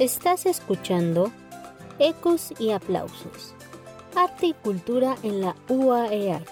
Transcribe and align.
Estás 0.00 0.46
escuchando 0.46 1.30
Ecos 1.98 2.54
y 2.58 2.70
Aplausos, 2.70 3.52
Arte 4.16 4.46
y 4.46 4.52
Cultura 4.54 5.14
en 5.22 5.42
la 5.42 5.54
UAEH. 5.68 6.42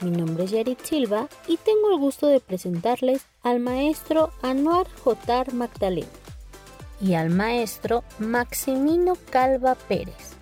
Mi 0.00 0.10
nombre 0.10 0.42
es 0.42 0.50
Yarit 0.50 0.82
Silva 0.82 1.28
y 1.46 1.58
tengo 1.58 1.92
el 1.92 2.00
gusto 2.00 2.26
de 2.26 2.40
presentarles 2.40 3.24
al 3.44 3.60
maestro 3.60 4.32
Anuar 4.42 4.88
J. 5.04 5.44
Magdalena 5.52 6.08
y 7.00 7.14
al 7.14 7.30
maestro 7.30 8.02
Maximino 8.18 9.16
Calva 9.30 9.76
Pérez, 9.76 10.32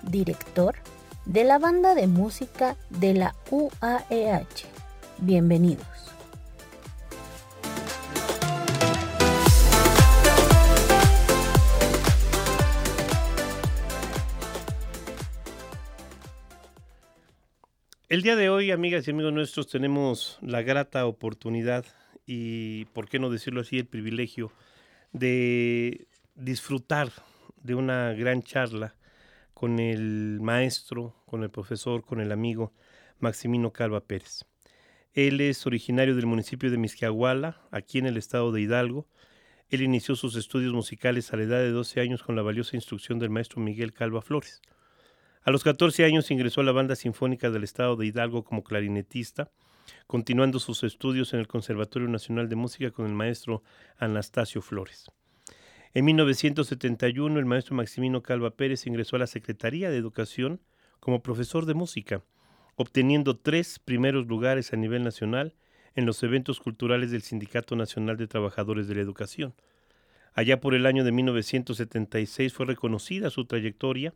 director 0.00 0.76
de 1.26 1.44
la 1.44 1.58
banda 1.58 1.94
de 1.94 2.06
música 2.06 2.78
de 2.88 3.12
la 3.12 3.34
UAEH. 3.50 4.64
Bienvenidos. 5.18 5.89
El 18.10 18.22
día 18.22 18.34
de 18.34 18.50
hoy, 18.50 18.72
amigas 18.72 19.06
y 19.06 19.12
amigos 19.12 19.32
nuestros, 19.32 19.68
tenemos 19.68 20.36
la 20.42 20.62
grata 20.62 21.06
oportunidad 21.06 21.86
y, 22.26 22.86
por 22.86 23.08
qué 23.08 23.20
no 23.20 23.30
decirlo 23.30 23.60
así, 23.60 23.78
el 23.78 23.86
privilegio 23.86 24.50
de 25.12 26.08
disfrutar 26.34 27.12
de 27.62 27.76
una 27.76 28.12
gran 28.14 28.42
charla 28.42 28.96
con 29.54 29.78
el 29.78 30.40
maestro, 30.40 31.14
con 31.24 31.44
el 31.44 31.50
profesor, 31.50 32.04
con 32.04 32.20
el 32.20 32.32
amigo 32.32 32.72
Maximino 33.20 33.72
Calva 33.72 34.00
Pérez. 34.00 34.44
Él 35.12 35.40
es 35.40 35.64
originario 35.64 36.16
del 36.16 36.26
municipio 36.26 36.68
de 36.68 36.78
Misquiahuala, 36.78 37.60
aquí 37.70 37.98
en 37.98 38.06
el 38.06 38.16
estado 38.16 38.50
de 38.50 38.60
Hidalgo. 38.60 39.06
Él 39.68 39.82
inició 39.82 40.16
sus 40.16 40.34
estudios 40.34 40.72
musicales 40.72 41.32
a 41.32 41.36
la 41.36 41.44
edad 41.44 41.58
de 41.60 41.70
12 41.70 42.00
años 42.00 42.24
con 42.24 42.34
la 42.34 42.42
valiosa 42.42 42.74
instrucción 42.74 43.20
del 43.20 43.30
maestro 43.30 43.60
Miguel 43.60 43.92
Calva 43.92 44.20
Flores. 44.20 44.60
A 45.42 45.50
los 45.50 45.64
14 45.64 46.04
años 46.04 46.30
ingresó 46.30 46.60
a 46.60 46.64
la 46.64 46.72
Banda 46.72 46.94
Sinfónica 46.94 47.48
del 47.48 47.64
Estado 47.64 47.96
de 47.96 48.04
Hidalgo 48.04 48.44
como 48.44 48.62
clarinetista, 48.62 49.50
continuando 50.06 50.58
sus 50.58 50.82
estudios 50.82 51.32
en 51.32 51.40
el 51.40 51.48
Conservatorio 51.48 52.08
Nacional 52.08 52.50
de 52.50 52.56
Música 52.56 52.90
con 52.90 53.06
el 53.06 53.14
maestro 53.14 53.62
Anastasio 53.96 54.60
Flores. 54.60 55.10
En 55.94 56.04
1971, 56.04 57.38
el 57.38 57.46
maestro 57.46 57.74
Maximino 57.74 58.22
Calva 58.22 58.50
Pérez 58.50 58.86
ingresó 58.86 59.16
a 59.16 59.20
la 59.20 59.26
Secretaría 59.26 59.90
de 59.90 59.96
Educación 59.96 60.60
como 61.00 61.22
profesor 61.22 61.64
de 61.64 61.72
música, 61.72 62.22
obteniendo 62.76 63.38
tres 63.38 63.78
primeros 63.78 64.26
lugares 64.26 64.74
a 64.74 64.76
nivel 64.76 65.02
nacional 65.02 65.54
en 65.94 66.04
los 66.04 66.22
eventos 66.22 66.60
culturales 66.60 67.10
del 67.10 67.22
Sindicato 67.22 67.76
Nacional 67.76 68.18
de 68.18 68.28
Trabajadores 68.28 68.88
de 68.88 68.94
la 68.94 69.00
Educación. 69.00 69.54
Allá 70.34 70.60
por 70.60 70.74
el 70.74 70.84
año 70.84 71.02
de 71.02 71.12
1976 71.12 72.52
fue 72.52 72.66
reconocida 72.66 73.30
su 73.30 73.46
trayectoria 73.46 74.12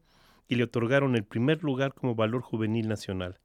y 0.49 0.57
le 0.57 0.65
otorgaron 0.65 1.17
el 1.17 1.25
primer 1.25 1.63
lugar 1.63 1.95
como 1.95 2.15
valor 2.15 2.43
juvenil 2.43 2.89
nacional. 2.89 3.39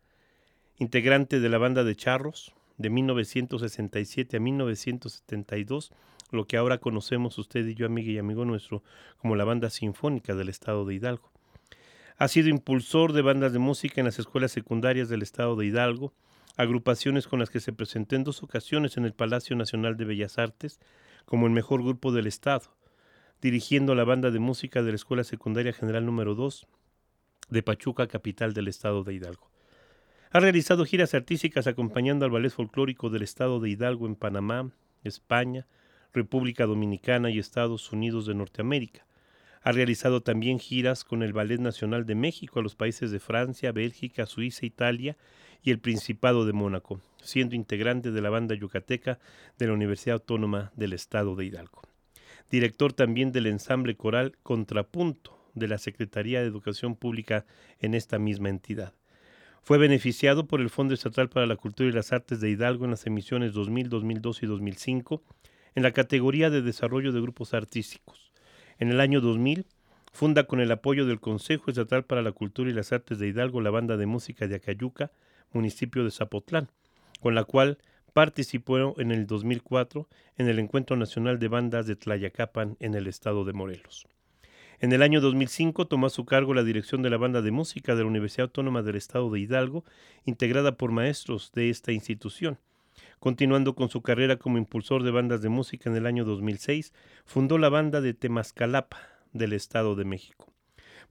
Integrante 0.78 1.40
de 1.40 1.50
la 1.50 1.58
banda 1.58 1.84
de 1.84 1.96
charros 1.96 2.54
de 2.78 2.90
1967 2.90 4.38
a 4.38 4.40
1972, 4.40 5.92
lo 6.32 6.46
que 6.46 6.58
ahora 6.58 6.78
conocemos 6.78 7.38
usted 7.38 7.66
y 7.68 7.76
yo, 7.76 7.86
amiga 7.86 8.12
y 8.12 8.18
amigo 8.18 8.46
nuestro, 8.46 8.84
como 9.18 9.36
la 9.36 9.44
banda 9.44 9.70
sinfónica 9.70 10.36
del 10.36 10.50
estado 10.50 10.86
de 10.86 10.96
Hidalgo. 10.96 11.32
Ha 12.18 12.28
sido 12.28 12.50
impulsor 12.50 13.14
de 13.14 13.22
bandas 13.22 13.54
de 13.54 13.60
música 13.60 14.00
en 14.02 14.06
las 14.06 14.20
escuelas 14.20 14.52
secundarias 14.52 15.10
del 15.10 15.22
estado 15.22 15.56
de 15.56 15.66
Hidalgo, 15.66 16.14
agrupaciones 16.58 17.28
con 17.28 17.40
las 17.40 17.50
que 17.50 17.62
se 17.62 17.74
presentó 17.74 18.16
en 18.16 18.24
dos 18.24 18.44
ocasiones 18.44 18.98
en 18.98 19.06
el 19.06 19.14
Palacio 19.14 19.56
Nacional 19.56 19.96
de 19.98 20.06
Bellas 20.06 20.38
Artes 20.38 20.80
como 21.26 21.48
el 21.48 21.54
mejor 21.54 21.82
grupo 21.82 22.12
del 22.12 22.28
estado, 22.28 22.76
dirigiendo 23.42 23.96
la 23.96 24.04
banda 24.04 24.32
de 24.32 24.40
música 24.40 24.84
de 24.84 24.92
la 24.92 24.96
Escuela 24.96 25.24
Secundaria 25.24 25.74
General 25.74 26.06
número 26.06 26.36
2 26.36 26.68
de 27.50 27.64
Pachuca, 27.64 28.08
capital 28.08 28.54
del 28.54 28.68
estado 28.68 29.04
de 29.04 29.14
Hidalgo. 29.14 29.50
Ha 30.32 30.40
realizado 30.40 30.86
giras 30.86 31.14
artísticas 31.14 31.66
acompañando 31.66 32.26
al 32.26 32.32
ballet 32.32 32.52
folclórico 32.52 33.10
del 33.10 33.24
estado 33.24 33.60
de 33.60 33.70
Hidalgo 33.70 34.06
en 34.06 34.16
Panamá, 34.16 34.70
España, 35.04 35.66
República 36.14 36.66
Dominicana 36.66 37.30
y 37.30 37.40
Estados 37.40 37.92
Unidos 37.92 38.26
de 38.26 38.36
Norteamérica. 38.36 39.06
Ha 39.62 39.72
realizado 39.72 40.22
también 40.22 40.60
giras 40.60 41.04
con 41.04 41.22
el 41.24 41.34
Ballet 41.34 41.60
Nacional 41.60 42.06
de 42.06 42.16
México 42.16 42.60
a 42.60 42.64
los 42.64 42.76
países 42.76 43.12
de 43.12 43.20
Francia, 43.20 43.72
Bélgica, 43.72 44.26
Suiza, 44.26 44.66
Italia 44.66 45.18
y 45.62 45.72
el 45.72 45.80
Principado 45.80 46.46
de 46.46 46.54
Mónaco, 46.54 47.02
siendo 47.22 47.56
integrante 47.56 48.12
de 48.12 48.22
la 48.22 48.30
banda 48.30 48.56
yucateca 48.56 49.20
de 49.58 49.68
la 49.68 49.74
Universidad 49.74 50.16
Autónoma 50.16 50.72
del 50.76 50.94
Estado 50.94 51.36
de 51.36 51.46
Hidalgo. 51.46 51.82
Director 52.50 52.94
también 52.94 53.32
del 53.32 53.48
ensamble 53.48 53.96
coral 53.96 54.38
Contrapunto, 54.44 55.39
de 55.54 55.68
la 55.68 55.78
Secretaría 55.78 56.42
de 56.42 56.48
Educación 56.48 56.96
Pública 56.96 57.46
en 57.80 57.94
esta 57.94 58.20
misma 58.20 58.50
entidad. 58.50 58.94
Fue 59.62 59.78
beneficiado 59.78 60.48
por 60.48 60.62
el 60.62 60.70
Fondo 60.70 60.94
Estatal 60.94 61.30
para 61.30 61.46
la 61.46 61.56
Cultura 61.56 61.90
y 61.90 61.94
las 61.94 62.12
Artes 62.12 62.40
de 62.40 62.50
Hidalgo 62.50 62.86
en 62.86 62.92
las 62.92 63.06
emisiones 63.06 63.54
2000, 63.54 63.90
2002 63.90 64.44
y 64.44 64.46
2005 64.46 65.24
en 65.76 65.84
la 65.84 65.92
categoría 65.92 66.50
de 66.50 66.62
desarrollo 66.62 67.12
de 67.12 67.22
grupos 67.22 67.54
artísticos. 67.54 68.32
En 68.80 68.90
el 68.90 69.00
año 69.00 69.22
2000 69.22 69.66
funda 70.12 70.46
con 70.46 70.60
el 70.60 70.72
apoyo 70.72 71.06
del 71.06 71.20
Consejo 71.20 71.70
Estatal 71.70 72.04
para 72.04 72.22
la 72.22 72.32
Cultura 72.32 72.70
y 72.70 72.74
las 72.74 72.92
Artes 72.92 73.20
de 73.20 73.28
Hidalgo 73.28 73.62
la 73.62 73.70
banda 73.70 73.98
de 73.98 74.06
música 74.06 74.48
de 74.48 74.56
Acayuca, 74.56 75.12
municipio 75.52 76.04
de 76.04 76.12
Zapotlán, 76.12 76.70
con 77.20 77.36
la 77.36 77.44
cual 77.44 77.78
participó 78.14 79.00
en 79.00 79.12
el 79.12 79.28
2004 79.28 80.08
en 80.38 80.50
el 80.50 80.60
Encuentro 80.60 80.96
Nacional 80.96 81.40
de 81.40 81.48
Bandas 81.48 81.86
de 81.86 81.96
Tlayacapan 81.96 82.76
en 82.80 82.96
el 82.96 83.08
estado 83.08 83.46
de 83.46 83.54
Morelos. 83.54 84.08
En 84.82 84.94
el 84.94 85.02
año 85.02 85.20
2005 85.20 85.88
tomó 85.88 86.08
a 86.08 86.10
su 86.10 86.24
cargo 86.24 86.54
la 86.54 86.64
dirección 86.64 87.02
de 87.02 87.10
la 87.10 87.18
banda 87.18 87.42
de 87.42 87.52
música 87.52 87.96
de 87.96 88.04
la 88.04 88.08
Universidad 88.08 88.46
Autónoma 88.46 88.82
del 88.82 88.96
Estado 88.96 89.30
de 89.30 89.42
Hidalgo, 89.42 89.84
integrada 90.24 90.78
por 90.78 90.94
maestros 90.94 91.52
de 91.54 91.70
esta 91.70 91.92
institución. 91.92 92.60
Continuando 93.20 93.76
con 93.76 93.90
su 93.90 94.02
carrera 94.02 94.38
como 94.38 94.58
impulsor 94.58 95.04
de 95.04 95.12
bandas 95.12 95.42
de 95.42 95.50
música 95.50 95.90
en 95.90 95.98
el 95.98 96.06
año 96.06 96.24
2006, 96.24 96.94
fundó 97.26 97.58
la 97.58 97.68
banda 97.68 98.00
de 98.00 98.14
Temascalapa 98.14 99.00
del 99.34 99.52
Estado 99.52 99.96
de 99.96 100.06
México. 100.06 100.48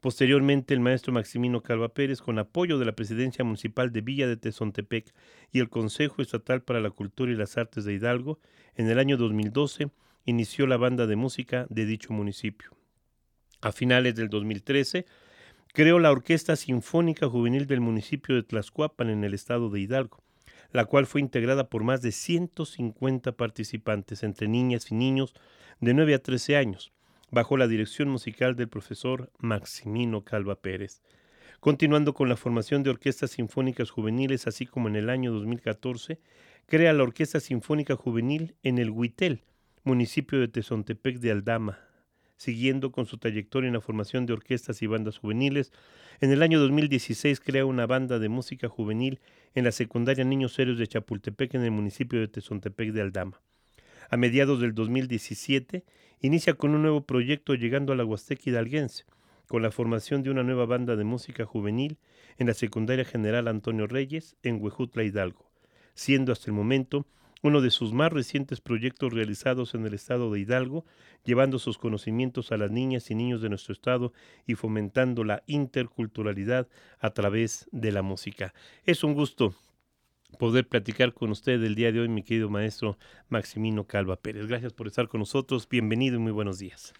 Posteriormente, 0.01 0.73
el 0.73 0.81
maestro 0.81 1.12
Maximino 1.12 1.61
Calva 1.61 1.91
Pérez, 1.91 2.23
con 2.23 2.39
apoyo 2.39 2.78
de 2.78 2.87
la 2.87 2.93
Presidencia 2.93 3.45
Municipal 3.45 3.93
de 3.93 4.01
Villa 4.01 4.27
de 4.27 4.39
Tezontepec 4.39 5.12
y 5.53 5.59
el 5.59 5.69
Consejo 5.69 6.23
Estatal 6.23 6.62
para 6.62 6.81
la 6.81 6.91
Cultura 6.91 7.33
y 7.33 7.37
las 7.37 7.59
Artes 7.59 7.84
de 7.84 7.93
Hidalgo, 7.93 8.39
en 8.77 8.89
el 8.89 8.99
año 8.99 9.19
2012 9.19 9.91
inició 10.25 10.67
la 10.67 10.78
banda 10.78 11.07
de 11.07 11.17
música 11.17 11.67
de 11.69 11.84
dicho 11.84 12.15
municipio. 12.15 12.78
A 13.61 13.73
finales 13.73 14.15
del 14.15 14.29
2013, 14.29 15.05
creó 15.75 15.99
la 15.99 16.13
Orquesta 16.13 16.55
Sinfónica 16.55 17.29
Juvenil 17.29 17.67
del 17.67 17.81
municipio 17.81 18.37
de 18.37 18.45
Tlaxcuapan 18.45 19.11
en 19.11 19.25
el 19.25 19.35
estado 19.35 19.69
de 19.69 19.81
Hidalgo, 19.81 20.23
la 20.71 20.85
cual 20.85 21.07
fue 21.07 21.21
integrada 21.21 21.69
por 21.69 21.83
más 21.83 22.01
de 22.01 22.13
150 22.13 23.33
participantes, 23.33 24.23
entre 24.23 24.47
niñas 24.47 24.93
y 24.93 24.95
niños 24.95 25.35
de 25.81 25.93
9 25.93 26.15
a 26.15 26.23
13 26.23 26.57
años, 26.57 26.93
bajo 27.33 27.57
la 27.57 27.67
dirección 27.67 28.09
musical 28.09 28.55
del 28.55 28.69
profesor 28.69 29.33
Maximino 29.39 30.25
Calva 30.25 30.61
Pérez. 30.61 31.03
Continuando 31.59 32.15
con 32.15 32.29
la 32.29 32.37
formación 32.37 32.85
de 32.85 32.91
orquestas 32.91 33.33
sinfónicas 33.33 33.91
juveniles, 33.91 34.47
así 34.47 34.67
como 34.67 34.87
en 34.87 34.95
el 34.95 35.11
año 35.11 35.33
2014, 35.33 36.21
crea 36.67 36.93
la 36.93 37.03
Orquesta 37.03 37.41
Sinfónica 37.41 37.97
Juvenil 37.97 38.55
en 38.63 38.79
el 38.79 38.91
Huitel, 38.91 39.43
municipio 39.83 40.39
de 40.39 40.47
Tezontepec 40.47 41.19
de 41.19 41.33
Aldama, 41.33 41.88
siguiendo 42.38 42.93
con 42.93 43.04
su 43.04 43.19
trayectoria 43.19 43.69
en 43.69 43.75
la 43.75 43.81
formación 43.81 44.25
de 44.25 44.32
orquestas 44.32 44.81
y 44.81 44.87
bandas 44.87 45.19
juveniles. 45.19 45.72
En 46.21 46.31
el 46.31 46.43
año 46.43 46.59
2016 46.60 47.41
crea 47.41 47.66
una 47.66 47.87
banda 47.87 48.19
de 48.19 48.28
música 48.28 48.69
juvenil 48.69 49.21
en 49.54 49.65
la 49.65 49.72
secundaria 49.72 50.25
Niños 50.25 50.59
Héroes 50.59 50.78
de 50.78 50.87
Chapultepec 50.87 51.54
en 51.54 51.65
el 51.65 51.72
municipio 51.72 52.21
de 52.21 52.28
Tezontepec 52.28 52.93
de 52.93 53.03
Aldama. 53.03 53.43
A 54.09 54.16
mediados 54.16 54.60
del 54.60 54.74
2017 54.74 55.84
inicia 56.21 56.54
con 56.54 56.74
un 56.74 56.83
nuevo 56.83 57.04
proyecto 57.04 57.54
llegando 57.54 57.92
a 57.92 57.97
la 57.97 58.04
Huasteca 58.04 58.48
hidalguense, 58.48 59.04
con 59.48 59.63
la 59.63 59.71
formación 59.71 60.22
de 60.22 60.30
una 60.30 60.45
nueva 60.45 60.65
banda 60.66 60.95
de 60.95 61.04
música 61.04 61.45
juvenil 61.45 61.98
en 62.36 62.47
la 62.47 62.54
secundaria 62.54 63.04
general 63.04 63.48
Antonio 63.48 63.86
Reyes 63.86 64.36
en 64.42 64.63
Huejutla 64.63 65.03
Hidalgo, 65.03 65.51
siendo 65.95 66.33
hasta 66.33 66.47
el 66.47 66.53
momento 66.53 67.07
uno 67.43 67.61
de 67.61 67.71
sus 67.71 67.93
más 67.93 68.13
recientes 68.13 68.61
proyectos 68.61 69.13
realizados 69.13 69.75
en 69.75 69.87
el 69.87 69.95
estado 69.95 70.33
de 70.33 70.41
Hidalgo, 70.41 70.85
llevando 71.25 71.59
sus 71.59 71.79
conocimientos 71.79 72.53
a 72.53 72.57
las 72.57 72.71
niñas 72.71 73.11
y 73.11 73.15
niños 73.15 73.41
de 73.43 73.49
nuestro 73.49 73.73
estado 73.73 74.13
y 74.47 74.55
fomentando 74.55 75.25
la 75.25 75.43
interculturalidad 75.47 76.69
a 76.99 77.11
través 77.11 77.69
de 77.73 77.93
la 77.93 78.03
música. 78.03 78.55
Es 78.85 79.05
un 79.05 79.15
gusto 79.15 79.55
poder 80.39 80.69
platicar 80.69 81.15
con 81.15 81.31
usted 81.31 81.63
el 81.63 81.75
día 81.75 81.93
de 81.93 82.01
hoy, 82.01 82.09
mi 82.09 82.23
querido 82.23 82.51
maestro 82.51 82.99
Maximino 83.29 83.85
Calva 83.85 84.17
Pérez. 84.17 84.47
Gracias 84.47 84.73
por 84.73 84.87
estar 84.87 85.09
con 85.09 85.21
nosotros, 85.21 85.69
bienvenido 85.69 86.17
y 86.17 86.21
muy 86.21 86.33
buenos 86.33 86.59
días. 86.59 86.93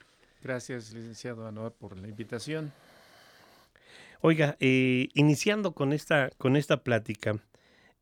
Gracias, 0.43 0.93
licenciado 0.95 1.47
Anuar, 1.47 1.73
por 1.73 1.99
la 1.99 2.09
invitación. 2.09 2.73
Oiga, 4.21 4.57
eh, 4.61 5.09
iniciando 5.15 5.73
con 5.73 5.93
esta, 5.93 6.31
con 6.39 6.57
esta 6.57 6.83
plática, 6.83 7.39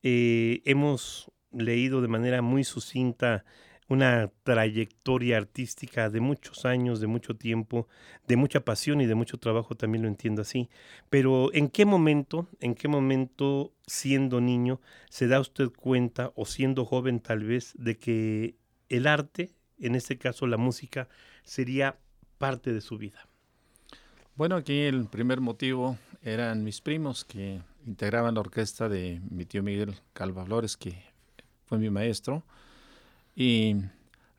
eh, 0.03 0.63
hemos 0.65 1.31
leído 1.57 2.01
de 2.01 2.09
manera 2.09 2.43
muy 2.43 2.65
sucinta 2.65 3.45
una 3.89 4.31
trayectoria 4.43 5.37
artística 5.37 6.11
de 6.11 6.21
muchos 6.21 6.65
años, 6.65 7.01
de 7.01 7.07
mucho 7.07 7.37
tiempo, 7.37 7.87
de 8.27 8.37
mucha 8.37 8.61
pasión 8.65 9.01
y 9.01 9.07
de 9.07 9.15
mucho 9.15 9.39
trabajo, 9.39 9.77
también 9.77 10.03
lo 10.03 10.09
entiendo 10.09 10.43
así. 10.43 10.69
Pero 11.09 11.53
¿en 11.53 11.69
qué 11.69 11.85
momento, 11.85 12.49
en 12.61 12.75
qué 12.75 12.89
momento 12.89 13.73
siendo 13.87 14.41
niño 14.41 14.81
se 15.09 15.29
da 15.29 15.41
usted 15.41 15.71
cuenta 15.71 16.33
o 16.35 16.47
siendo 16.47 16.85
joven 16.85 17.21
tal 17.21 17.45
vez 17.45 17.75
de 17.79 17.97
que 17.97 18.57
el 18.89 19.07
arte, 19.07 19.55
en 19.79 19.95
este 19.95 20.19
caso 20.19 20.47
la 20.47 20.57
música, 20.57 21.09
sería 21.45 21.99
parte 22.39 22.73
de 22.73 22.81
su 22.81 22.99
vida? 22.99 23.29
Bueno, 24.35 24.57
aquí 24.57 24.81
el 24.81 25.07
primer 25.07 25.41
motivo 25.41 25.97
eran 26.23 26.65
mis 26.65 26.81
primos 26.81 27.25
que 27.25 27.63
integraban 27.87 28.35
la 28.35 28.41
orquesta 28.41 28.89
de 28.89 29.21
mi 29.31 29.47
tío 29.47 29.63
Miguel 29.63 29.95
Calva 30.13 30.45
Flores, 30.45 30.77
que 30.77 31.16
fue 31.67 31.79
mi 31.79 31.91
maestro 31.91 32.43
y 33.35 33.77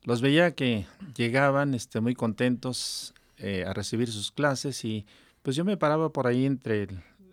los 0.03 0.21
veía 0.21 0.55
que 0.55 0.85
llegaban 1.15 1.73
este, 1.73 1.99
muy 1.99 2.15
contentos 2.15 3.13
eh, 3.37 3.65
a 3.67 3.73
recibir 3.73 4.11
sus 4.11 4.31
clases 4.31 4.83
y 4.83 5.05
pues 5.43 5.55
yo 5.55 5.63
me 5.63 5.77
paraba 5.77 6.11
por 6.11 6.27
ahí 6.27 6.45
entre 6.45 6.87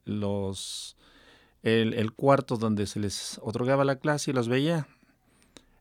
los 0.05 0.96
el, 1.64 2.12
cuarto 2.12 2.56
donde 2.56 2.87
se 2.87 3.00
les 3.00 3.41
otorgaba 3.43 3.85
la 3.85 3.96
clase 3.96 4.31
y 4.31 4.35
los 4.35 4.49
veía. 4.49 4.87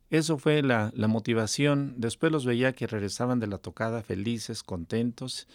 Eso 0.10 0.38
fue 0.38 0.62
la, 0.62 0.92
motivación. 0.96 1.96
Después 1.98 2.32
los 2.32 2.46
veía 2.46 2.74
que 2.74 2.88
regresaban 2.88 3.40
de 3.40 3.48
la 3.48 3.58
tocada 3.58 4.02
felices, 4.02 4.64
contentos, 4.64 5.48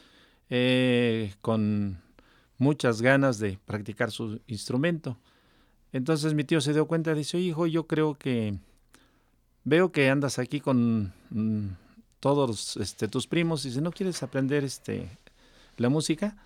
eh, 0.50 1.32
con 1.40 1.98
muchas 2.58 3.00
ganas 3.00 3.38
de 3.38 3.58
practicar 3.64 4.10
su 4.10 4.40
instrumento. 4.46 5.16
Entonces 5.92 6.34
mi 6.34 6.44
tío 6.44 6.60
se 6.60 6.72
dio 6.72 6.86
cuenta, 6.86 7.14
dice, 7.14 7.38
hijo, 7.38 7.66
yo 7.66 7.86
creo 7.86 8.14
que 8.14 8.54
veo 9.64 9.92
que 9.92 10.10
andas 10.10 10.38
aquí 10.38 10.60
con 10.60 11.12
mm, 11.30 11.68
todos 12.20 12.76
este, 12.76 13.08
tus 13.08 13.26
primos 13.26 13.64
y 13.64 13.72
si 13.72 13.80
no 13.80 13.90
quieres 13.90 14.22
aprender 14.22 14.64
este, 14.64 15.08
la 15.76 15.88
música, 15.88 16.36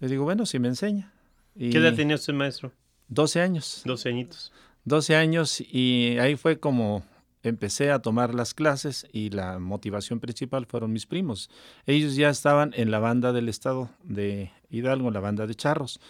le 0.00 0.08
digo, 0.08 0.24
bueno, 0.24 0.46
si 0.46 0.58
me 0.58 0.68
enseña. 0.68 1.12
¿Qué 1.56 1.76
edad 1.76 1.94
tenía 1.94 2.16
usted, 2.16 2.34
maestro? 2.34 2.72
12 3.08 3.40
años. 3.40 3.82
12 3.84 4.08
añitos. 4.08 4.52
12 4.84 5.16
años 5.16 5.60
y 5.60 6.18
ahí 6.18 6.36
fue 6.36 6.58
como 6.58 7.04
empecé 7.42 7.90
a 7.90 8.00
tomar 8.00 8.34
las 8.34 8.54
clases 8.54 9.06
y 9.12 9.30
la 9.30 9.58
motivación 9.58 10.18
principal 10.18 10.66
fueron 10.66 10.92
mis 10.92 11.06
primos. 11.06 11.50
Ellos 11.86 12.16
ya 12.16 12.30
estaban 12.30 12.72
en 12.74 12.90
la 12.90 12.98
banda 12.98 13.32
del 13.32 13.48
estado 13.48 13.90
de 14.02 14.50
Hidalgo, 14.70 15.10
la 15.10 15.20
banda 15.20 15.46
de 15.46 15.54
charros. 15.54 16.00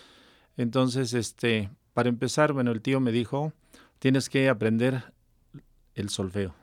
Entonces, 0.56 1.12
este, 1.12 1.70
para 1.94 2.08
empezar, 2.08 2.52
bueno, 2.52 2.73
el 2.73 2.82
tío 2.82 3.00
me 3.00 3.12
dijo, 3.12 3.52
tienes 3.99 4.29
que 4.29 4.49
aprender 4.49 5.05
el 5.94 6.11
solfeo. 6.11 6.55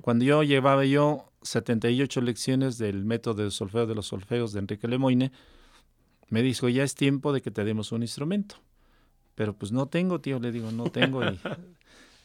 Cuando 0.00 0.24
yo 0.24 0.42
llevaba 0.42 0.86
yo 0.86 1.30
78 1.42 2.22
lecciones 2.22 2.78
del 2.78 3.04
método 3.04 3.44
de 3.44 3.50
solfeo 3.50 3.86
de 3.86 3.94
los 3.94 4.06
solfeos 4.06 4.54
de 4.54 4.60
Enrique 4.60 4.88
Lemoine, 4.88 5.32
me 6.30 6.40
dijo, 6.40 6.70
ya 6.70 6.82
es 6.82 6.94
tiempo 6.94 7.34
de 7.34 7.42
que 7.42 7.50
te 7.50 7.62
demos 7.62 7.92
un 7.92 8.00
instrumento. 8.00 8.56
Pero 9.34 9.52
pues 9.52 9.72
no 9.72 9.86
tengo, 9.86 10.20
tío, 10.20 10.40
le 10.40 10.50
digo, 10.50 10.72
no 10.72 10.84
tengo. 10.90 11.22
Y, 11.22 11.38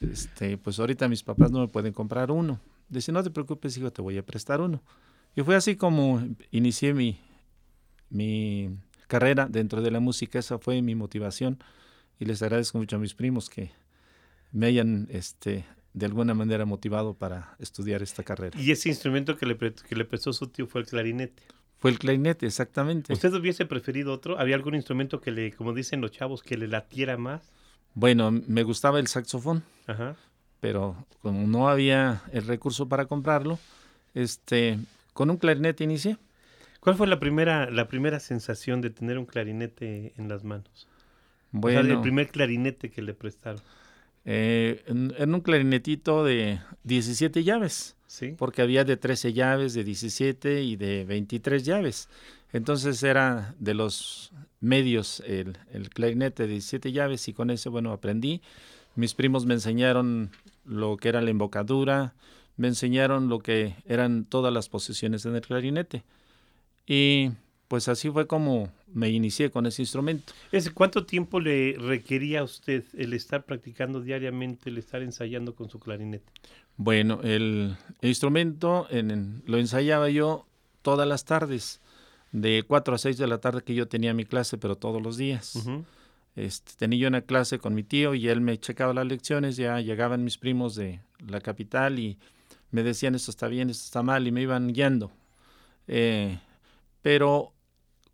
este, 0.00 0.56
pues 0.56 0.78
ahorita 0.80 1.08
mis 1.08 1.22
papás 1.22 1.50
no 1.50 1.60
me 1.60 1.68
pueden 1.68 1.92
comprar 1.92 2.30
uno. 2.30 2.58
Dice, 2.88 3.12
no 3.12 3.22
te 3.22 3.30
preocupes, 3.30 3.76
hijo, 3.76 3.92
te 3.92 4.00
voy 4.00 4.16
a 4.16 4.24
prestar 4.24 4.62
uno. 4.62 4.82
Y 5.36 5.42
fue 5.42 5.56
así 5.56 5.76
como 5.76 6.26
inicié 6.50 6.94
mi, 6.94 7.18
mi 8.08 8.70
carrera 9.08 9.46
dentro 9.46 9.82
de 9.82 9.90
la 9.90 10.00
música. 10.00 10.38
Esa 10.38 10.58
fue 10.58 10.80
mi 10.80 10.94
motivación. 10.94 11.58
Y 12.18 12.24
les 12.24 12.42
agradezco 12.42 12.78
mucho 12.78 12.96
a 12.96 12.98
mis 12.98 13.14
primos 13.14 13.50
que 13.50 13.72
me 14.52 14.66
hayan 14.66 15.08
este, 15.10 15.64
de 15.94 16.06
alguna 16.06 16.34
manera 16.34 16.64
motivado 16.64 17.14
para 17.14 17.56
estudiar 17.58 18.02
esta 18.02 18.22
carrera. 18.22 18.58
Y 18.60 18.70
ese 18.70 18.88
instrumento 18.88 19.36
que 19.36 19.46
le, 19.46 19.56
que 19.56 19.96
le 19.96 20.04
prestó 20.04 20.32
su 20.32 20.46
tío 20.46 20.66
fue 20.66 20.82
el 20.82 20.86
clarinete. 20.86 21.42
Fue 21.78 21.90
el 21.90 21.98
clarinete, 21.98 22.46
exactamente. 22.46 23.12
¿Usted 23.12 23.34
hubiese 23.34 23.66
preferido 23.66 24.12
otro? 24.12 24.38
¿Había 24.38 24.54
algún 24.54 24.74
instrumento 24.74 25.20
que 25.20 25.32
le, 25.32 25.52
como 25.52 25.72
dicen 25.72 26.00
los 26.00 26.12
chavos, 26.12 26.42
que 26.42 26.56
le 26.56 26.68
latiera 26.68 27.16
más? 27.16 27.50
Bueno, 27.94 28.30
me 28.30 28.62
gustaba 28.62 29.00
el 29.00 29.08
saxofón, 29.08 29.64
Ajá. 29.86 30.16
pero 30.60 31.04
como 31.20 31.46
no 31.46 31.68
había 31.68 32.22
el 32.32 32.46
recurso 32.46 32.88
para 32.88 33.06
comprarlo, 33.06 33.58
este, 34.14 34.78
con 35.12 35.28
un 35.28 35.36
clarinete 35.36 35.84
inicié. 35.84 36.18
¿Cuál 36.80 36.96
fue 36.96 37.06
la 37.06 37.18
primera, 37.20 37.70
la 37.70 37.88
primera 37.88 38.18
sensación 38.20 38.80
de 38.80 38.90
tener 38.90 39.18
un 39.18 39.26
clarinete 39.26 40.14
en 40.16 40.28
las 40.28 40.42
manos? 40.44 40.88
Bueno, 41.52 41.80
el 41.80 42.00
primer 42.00 42.28
clarinete 42.28 42.90
que 42.90 43.02
le 43.02 43.14
prestaron. 43.14 43.60
Eh, 44.24 44.82
en, 44.86 45.34
un 45.34 45.40
clarinetito 45.40 46.24
de 46.24 46.60
17 46.84 47.44
llaves, 47.44 47.96
¿Sí? 48.06 48.34
porque 48.38 48.62
había 48.62 48.84
de 48.84 48.96
13 48.96 49.32
llaves, 49.32 49.74
de 49.74 49.84
17 49.84 50.62
y 50.62 50.76
de 50.76 51.04
23 51.04 51.64
llaves. 51.64 52.08
Entonces 52.52 53.02
era 53.02 53.54
de 53.58 53.74
los 53.74 54.32
medios 54.60 55.22
el, 55.26 55.58
el 55.72 55.90
clarinete 55.90 56.44
de 56.44 56.50
17 56.50 56.92
llaves 56.92 57.28
y 57.28 57.32
con 57.32 57.50
ese, 57.50 57.68
bueno, 57.68 57.92
aprendí. 57.92 58.42
Mis 58.94 59.14
primos 59.14 59.46
me 59.46 59.54
enseñaron 59.54 60.30
lo 60.64 60.96
que 60.96 61.08
era 61.08 61.20
la 61.20 61.30
embocadura, 61.30 62.14
me 62.56 62.68
enseñaron 62.68 63.28
lo 63.28 63.40
que 63.40 63.74
eran 63.86 64.24
todas 64.24 64.52
las 64.52 64.68
posiciones 64.68 65.24
en 65.26 65.34
el 65.34 65.40
clarinete. 65.40 66.04
Y 66.86 67.30
pues 67.72 67.88
así 67.88 68.10
fue 68.10 68.26
como 68.26 68.70
me 68.92 69.08
inicié 69.08 69.50
con 69.50 69.64
ese 69.64 69.80
instrumento. 69.80 70.34
¿Cuánto 70.74 71.06
tiempo 71.06 71.40
le 71.40 71.74
requería 71.78 72.40
a 72.40 72.42
usted 72.42 72.84
el 72.92 73.14
estar 73.14 73.46
practicando 73.46 74.02
diariamente, 74.02 74.68
el 74.68 74.76
estar 74.76 75.00
ensayando 75.00 75.54
con 75.54 75.70
su 75.70 75.80
clarinete? 75.80 76.30
Bueno, 76.76 77.20
el, 77.22 77.74
instrumento 78.02 78.86
en, 78.90 79.42
lo 79.46 79.56
ensayaba 79.56 80.10
yo 80.10 80.44
todas 80.82 81.08
las 81.08 81.24
tardes, 81.24 81.80
de 82.30 82.62
4 82.68 82.94
a 82.94 82.98
6 82.98 83.16
de 83.16 83.26
la 83.26 83.38
tarde 83.38 83.62
que 83.62 83.74
yo 83.74 83.88
tenía 83.88 84.12
mi 84.12 84.26
clase, 84.26 84.58
pero 84.58 84.76
todos 84.76 85.00
los 85.00 85.16
días. 85.16 85.66
este, 86.36 86.72
tenía 86.76 86.98
yo 86.98 87.08
una 87.08 87.22
clase 87.22 87.58
con 87.58 87.74
mi 87.74 87.84
tío 87.84 88.12
y 88.12 88.28
él 88.28 88.42
me 88.42 88.58
checaba 88.58 88.92
las 88.92 89.06
lecciones, 89.06 89.56
ya 89.56 89.80
llegaban 89.80 90.24
mis 90.24 90.36
primos 90.36 90.74
de 90.74 91.00
la 91.26 91.40
capital 91.40 91.98
y 91.98 92.18
me 92.70 92.82
decían 92.82 93.14
esto 93.14 93.30
está 93.30 93.48
bien, 93.48 93.70
esto 93.70 93.86
está 93.86 94.02
mal 94.02 94.26
y 94.26 94.30
me 94.30 94.42
iban 94.42 94.74
guiando. 94.74 95.10
Eh, 95.88 96.38
pero 97.00 97.51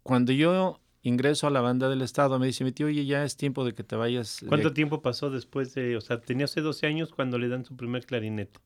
cuando 0.09 0.33
yo 0.33 0.81
ingreso 1.03 1.47
a 1.47 1.51
la 1.51 1.61
banda 1.61 1.91
del 1.91 2.01
Estado, 2.01 2.39
me 2.39 2.47
dice 2.47 2.65
mi 2.65 2.73
tío, 2.73 2.87
oye, 2.87 3.05
ya 3.05 3.25
es 3.25 3.37
tiempo 3.37 3.63
de 3.63 3.75
que 3.75 3.85
te 3.85 3.95
vayas. 3.95 4.43
¿Cuánto 4.49 4.73
tiempo 4.73 5.03
pasó 5.03 5.29
después 5.29 5.75
de, 5.75 5.99
o 5.99 6.01
sea, 6.01 6.19
tenía 6.19 6.47
usted 6.47 6.63
12 6.63 6.87
años 6.87 7.11
cuando 7.15 7.39
le 7.39 7.49
dan 7.49 7.67
su 7.67 7.77
primer 7.77 8.07
clarinete? 8.07 8.59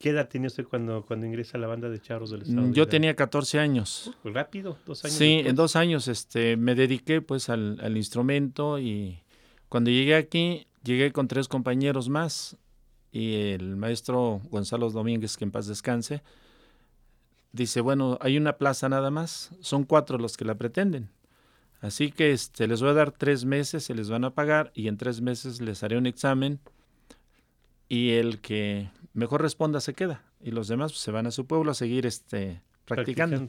¿Qué 0.00 0.08
edad 0.08 0.28
tenía 0.28 0.48
usted 0.48 0.64
cuando, 0.64 1.06
cuando 1.06 1.24
ingresa 1.24 1.56
a 1.56 1.60
la 1.60 1.68
banda 1.68 1.88
de 1.88 2.00
charros 2.00 2.32
del 2.32 2.42
Estado? 2.42 2.72
Yo 2.72 2.88
tenía 2.88 3.14
14 3.14 3.60
años. 3.60 4.10
Uh, 4.24 4.30
rápido, 4.30 4.76
dos 4.84 5.04
años. 5.04 5.16
Sí, 5.16 5.40
en 5.44 5.54
dos 5.54 5.76
años 5.76 6.08
este, 6.08 6.56
me 6.56 6.74
dediqué 6.74 7.22
pues 7.22 7.48
al, 7.48 7.78
al 7.80 7.96
instrumento 7.96 8.80
y 8.80 9.20
cuando 9.68 9.90
llegué 9.92 10.16
aquí, 10.16 10.66
llegué 10.82 11.12
con 11.12 11.28
tres 11.28 11.46
compañeros 11.46 12.08
más 12.08 12.56
y 13.12 13.52
el 13.52 13.76
maestro 13.76 14.40
Gonzalo 14.50 14.90
Domínguez, 14.90 15.36
que 15.36 15.44
en 15.44 15.52
paz 15.52 15.68
descanse, 15.68 16.24
dice, 17.56 17.80
bueno, 17.80 18.18
hay 18.20 18.36
una 18.36 18.58
plaza 18.58 18.88
nada 18.88 19.10
más, 19.10 19.50
son 19.60 19.84
cuatro 19.84 20.18
los 20.18 20.36
que 20.36 20.44
la 20.44 20.54
pretenden. 20.54 21.10
Así 21.80 22.10
que 22.10 22.32
este, 22.32 22.66
les 22.66 22.80
voy 22.80 22.90
a 22.90 22.94
dar 22.94 23.12
tres 23.12 23.44
meses, 23.44 23.84
se 23.84 23.94
les 23.94 24.08
van 24.08 24.24
a 24.24 24.34
pagar 24.34 24.72
y 24.74 24.88
en 24.88 24.96
tres 24.96 25.20
meses 25.20 25.60
les 25.60 25.82
haré 25.82 25.98
un 25.98 26.06
examen 26.06 26.60
y 27.88 28.12
el 28.12 28.40
que 28.40 28.90
mejor 29.12 29.42
responda 29.42 29.80
se 29.80 29.94
queda 29.94 30.22
y 30.40 30.50
los 30.50 30.68
demás 30.68 30.92
pues, 30.92 31.00
se 31.00 31.10
van 31.10 31.26
a 31.26 31.30
su 31.30 31.46
pueblo 31.46 31.70
a 31.70 31.74
seguir 31.74 32.06
este, 32.06 32.62
practicando. 32.86 33.46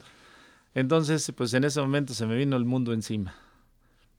Entonces, 0.74 1.32
pues 1.36 1.54
en 1.54 1.64
ese 1.64 1.80
momento 1.80 2.14
se 2.14 2.26
me 2.26 2.36
vino 2.36 2.56
el 2.56 2.64
mundo 2.64 2.92
encima. 2.92 3.34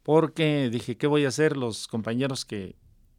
Porque 0.04 0.70
dije, 0.72 0.98
¿qué 0.98 1.08
voy 1.08 1.26
a 1.26 1.28
hacer? 1.28 1.56
Los 1.56 1.88
compañeros 1.88 2.46
que, 2.46 2.76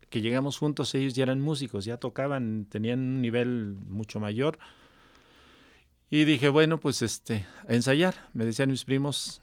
que 0.09 0.21
llegamos 0.21 0.59
juntos, 0.59 0.95
ellos 0.95 1.15
ya 1.15 1.23
eran 1.23 1.41
músicos, 1.41 1.85
ya 1.85 1.99
tocaban, 1.99 2.67
tenían 2.69 2.99
un 2.99 3.21
nivel 3.23 3.77
mucho 3.87 4.19
mayor 4.19 4.59
y 6.11 6.25
dije, 6.25 6.49
bueno, 6.49 6.79
pues 6.79 7.02
este, 7.02 7.47
a 7.69 7.75
ensayar. 7.75 8.14
Me 8.33 8.45
decían 8.45 8.71
mis 8.71 8.85
primos, 8.85 9.40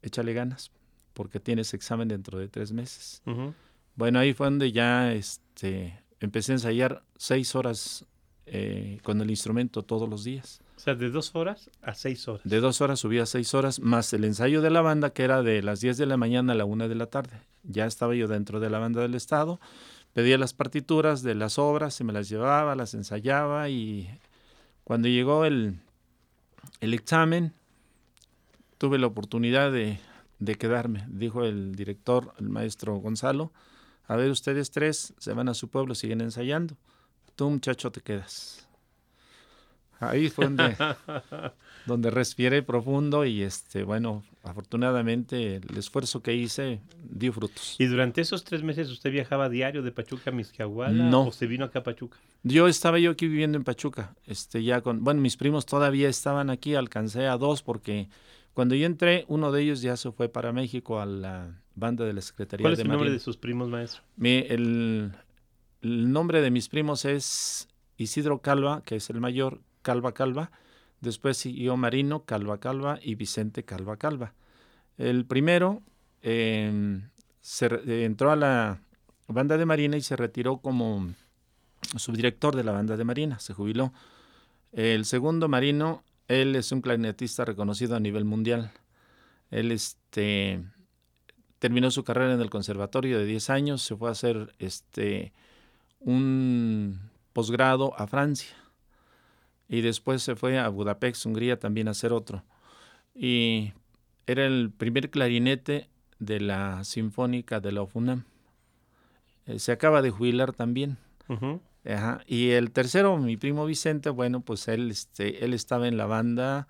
échale 0.00 0.32
ganas, 0.32 0.70
porque 1.12 1.40
tienes 1.40 1.74
examen 1.74 2.08
dentro 2.08 2.38
de 2.38 2.48
tres 2.48 2.72
meses. 2.72 3.22
Bueno, 3.96 4.20
ahí 4.20 4.32
fue 4.32 4.46
donde 4.46 4.70
ya 4.70 5.12
este, 5.12 6.00
empecé 6.20 6.52
a 6.52 6.54
ensayar 6.54 7.02
seis 7.16 7.54
horas 7.54 8.06
eh, 8.46 9.00
con 9.02 9.20
el 9.20 9.30
instrumento 9.30 9.82
todos 9.82 10.08
los 10.08 10.24
días. 10.24 10.60
O 10.76 10.80
sea, 10.80 10.94
de 10.94 11.10
dos 11.10 11.34
horas 11.34 11.68
a 11.82 11.94
seis 11.94 12.26
horas. 12.26 12.42
De 12.44 12.60
dos 12.60 12.80
horas 12.80 13.00
subía 13.00 13.24
a 13.24 13.26
seis 13.26 13.52
horas, 13.52 13.80
más 13.80 14.12
el 14.12 14.24
ensayo 14.24 14.62
de 14.62 14.70
la 14.70 14.80
banda, 14.80 15.10
que 15.10 15.24
era 15.24 15.42
de 15.42 15.62
las 15.62 15.80
diez 15.80 15.98
de 15.98 16.06
la 16.06 16.16
mañana 16.16 16.52
a 16.52 16.56
la 16.56 16.64
una 16.64 16.88
de 16.88 16.94
la 16.94 17.06
tarde. 17.06 17.42
Ya 17.64 17.86
estaba 17.86 18.14
yo 18.14 18.28
dentro 18.28 18.60
de 18.60 18.70
la 18.70 18.78
banda 18.78 19.02
del 19.02 19.14
Estado, 19.14 19.60
pedía 20.14 20.38
las 20.38 20.54
partituras 20.54 21.22
de 21.22 21.34
las 21.34 21.58
obras, 21.58 21.92
se 21.92 22.04
me 22.04 22.14
las 22.14 22.30
llevaba, 22.30 22.74
las 22.76 22.94
ensayaba 22.94 23.68
y 23.68 24.08
cuando 24.90 25.06
llegó 25.06 25.44
el, 25.44 25.78
el 26.80 26.94
examen, 26.94 27.52
tuve 28.76 28.98
la 28.98 29.06
oportunidad 29.06 29.70
de, 29.70 30.00
de 30.40 30.56
quedarme. 30.56 31.06
Dijo 31.06 31.44
el 31.44 31.76
director, 31.76 32.34
el 32.40 32.48
maestro 32.48 32.96
Gonzalo, 32.96 33.52
a 34.08 34.16
ver, 34.16 34.32
ustedes 34.32 34.72
tres 34.72 35.14
se 35.16 35.32
van 35.32 35.48
a 35.48 35.54
su 35.54 35.68
pueblo, 35.68 35.94
siguen 35.94 36.20
ensayando. 36.20 36.76
tú 37.36 37.48
muchacho 37.50 37.92
te 37.92 38.00
quedas. 38.00 38.66
Ahí 40.00 40.28
fue 40.28 40.46
donde, 40.46 40.76
donde 41.86 42.10
respiré 42.10 42.64
profundo 42.64 43.24
y 43.24 43.42
este, 43.42 43.84
bueno, 43.84 44.24
afortunadamente 44.42 45.56
el 45.56 45.76
esfuerzo 45.76 46.22
que 46.22 46.34
hice 46.34 46.80
dio 47.10 47.32
frutos. 47.32 47.76
¿Y 47.78 47.86
durante 47.86 48.20
esos 48.20 48.44
tres 48.44 48.62
meses 48.62 48.88
usted 48.90 49.10
viajaba 49.10 49.48
diario 49.48 49.82
de 49.82 49.92
Pachuca 49.92 50.30
a 50.30 50.32
Misquiahuala 50.32 51.04
No. 51.10 51.26
o 51.28 51.32
se 51.32 51.46
vino 51.46 51.64
acá 51.64 51.80
a 51.80 51.82
Pachuca? 51.82 52.18
Yo 52.42 52.68
estaba 52.68 52.98
yo 52.98 53.10
aquí 53.10 53.28
viviendo 53.28 53.58
en 53.58 53.64
Pachuca, 53.64 54.14
este 54.26 54.62
ya 54.62 54.80
con, 54.80 55.04
bueno, 55.04 55.20
mis 55.20 55.36
primos 55.36 55.66
todavía 55.66 56.08
estaban 56.08 56.50
aquí, 56.50 56.74
alcancé 56.74 57.26
a 57.26 57.36
dos 57.36 57.62
porque 57.62 58.08
cuando 58.54 58.74
yo 58.74 58.86
entré, 58.86 59.24
uno 59.28 59.52
de 59.52 59.62
ellos 59.62 59.82
ya 59.82 59.96
se 59.96 60.10
fue 60.12 60.28
para 60.28 60.52
México 60.52 61.00
a 61.00 61.06
la 61.06 61.60
banda 61.74 62.04
de 62.04 62.12
la 62.12 62.20
Secretaría 62.20 62.64
¿Cuál 62.64 62.72
es 62.74 62.78
de 62.78 62.82
el 62.84 62.88
nombre 62.88 63.10
de 63.10 63.18
sus 63.18 63.36
primos, 63.36 63.68
maestro? 63.68 64.02
Mi- 64.16 64.44
el, 64.48 65.12
el 65.82 66.12
nombre 66.12 66.40
de 66.42 66.50
mis 66.50 66.68
primos 66.68 67.04
es 67.04 67.68
Isidro 67.96 68.40
Calva, 68.40 68.82
que 68.84 68.96
es 68.96 69.08
el 69.10 69.20
mayor, 69.20 69.60
Calva 69.82 70.12
Calva. 70.12 70.50
Después 71.00 71.36
siguió 71.38 71.76
Marino, 71.76 72.24
Calva 72.24 72.58
Calva 72.58 72.98
y 73.02 73.14
Vicente 73.14 73.64
Calva 73.64 73.96
Calva. 73.96 74.34
El 74.98 75.24
primero 75.24 75.82
re- 76.22 76.70
eh, 77.86 78.04
entró 78.04 78.30
a 78.30 78.36
la 78.36 78.82
banda 79.28 79.56
de 79.56 79.64
Marina 79.64 79.96
y 79.96 80.02
se 80.02 80.16
retiró 80.16 80.58
como 80.58 81.14
subdirector 81.96 82.54
de 82.54 82.64
la 82.64 82.72
banda 82.72 82.96
de 82.96 83.04
Marina, 83.04 83.38
se 83.38 83.54
jubiló. 83.54 83.92
El 84.72 85.04
segundo 85.06 85.48
Marino, 85.48 86.04
él 86.28 86.54
es 86.54 86.70
un 86.70 86.82
clarinetista 86.82 87.44
reconocido 87.44 87.96
a 87.96 88.00
nivel 88.00 88.24
mundial. 88.24 88.70
Él 89.50 89.72
este, 89.72 90.62
terminó 91.58 91.90
su 91.90 92.04
carrera 92.04 92.34
en 92.34 92.40
el 92.40 92.50
conservatorio 92.50 93.18
de 93.18 93.24
10 93.24 93.50
años, 93.50 93.82
se 93.82 93.96
fue 93.96 94.10
a 94.10 94.12
hacer 94.12 94.54
este, 94.58 95.32
un 95.98 97.00
posgrado 97.32 97.98
a 97.98 98.06
Francia 98.06 98.54
y 99.70 99.82
después 99.82 100.20
se 100.24 100.34
fue 100.34 100.58
a 100.58 100.68
Budapest, 100.68 101.24
Hungría, 101.24 101.56
también 101.56 101.86
a 101.86 101.92
hacer 101.92 102.12
otro. 102.12 102.42
Y 103.14 103.72
era 104.26 104.44
el 104.44 104.72
primer 104.76 105.10
clarinete 105.10 105.88
de 106.18 106.40
la 106.40 106.82
Sinfónica 106.82 107.60
de 107.60 107.70
la 107.70 107.82
UFUNAM. 107.82 108.24
Eh, 109.46 109.60
se 109.60 109.70
acaba 109.70 110.02
de 110.02 110.10
jubilar 110.10 110.52
también. 110.52 110.98
Ajá. 111.84 112.20
Y 112.26 112.50
el 112.50 112.72
tercero, 112.72 113.16
mi 113.16 113.36
primo 113.36 113.64
Vicente, 113.64 114.10
bueno, 114.10 114.40
pues 114.40 114.66
él, 114.66 114.90
este, 114.90 115.44
él 115.44 115.54
estaba 115.54 115.86
en 115.86 115.96
la 115.96 116.06
banda 116.06 116.66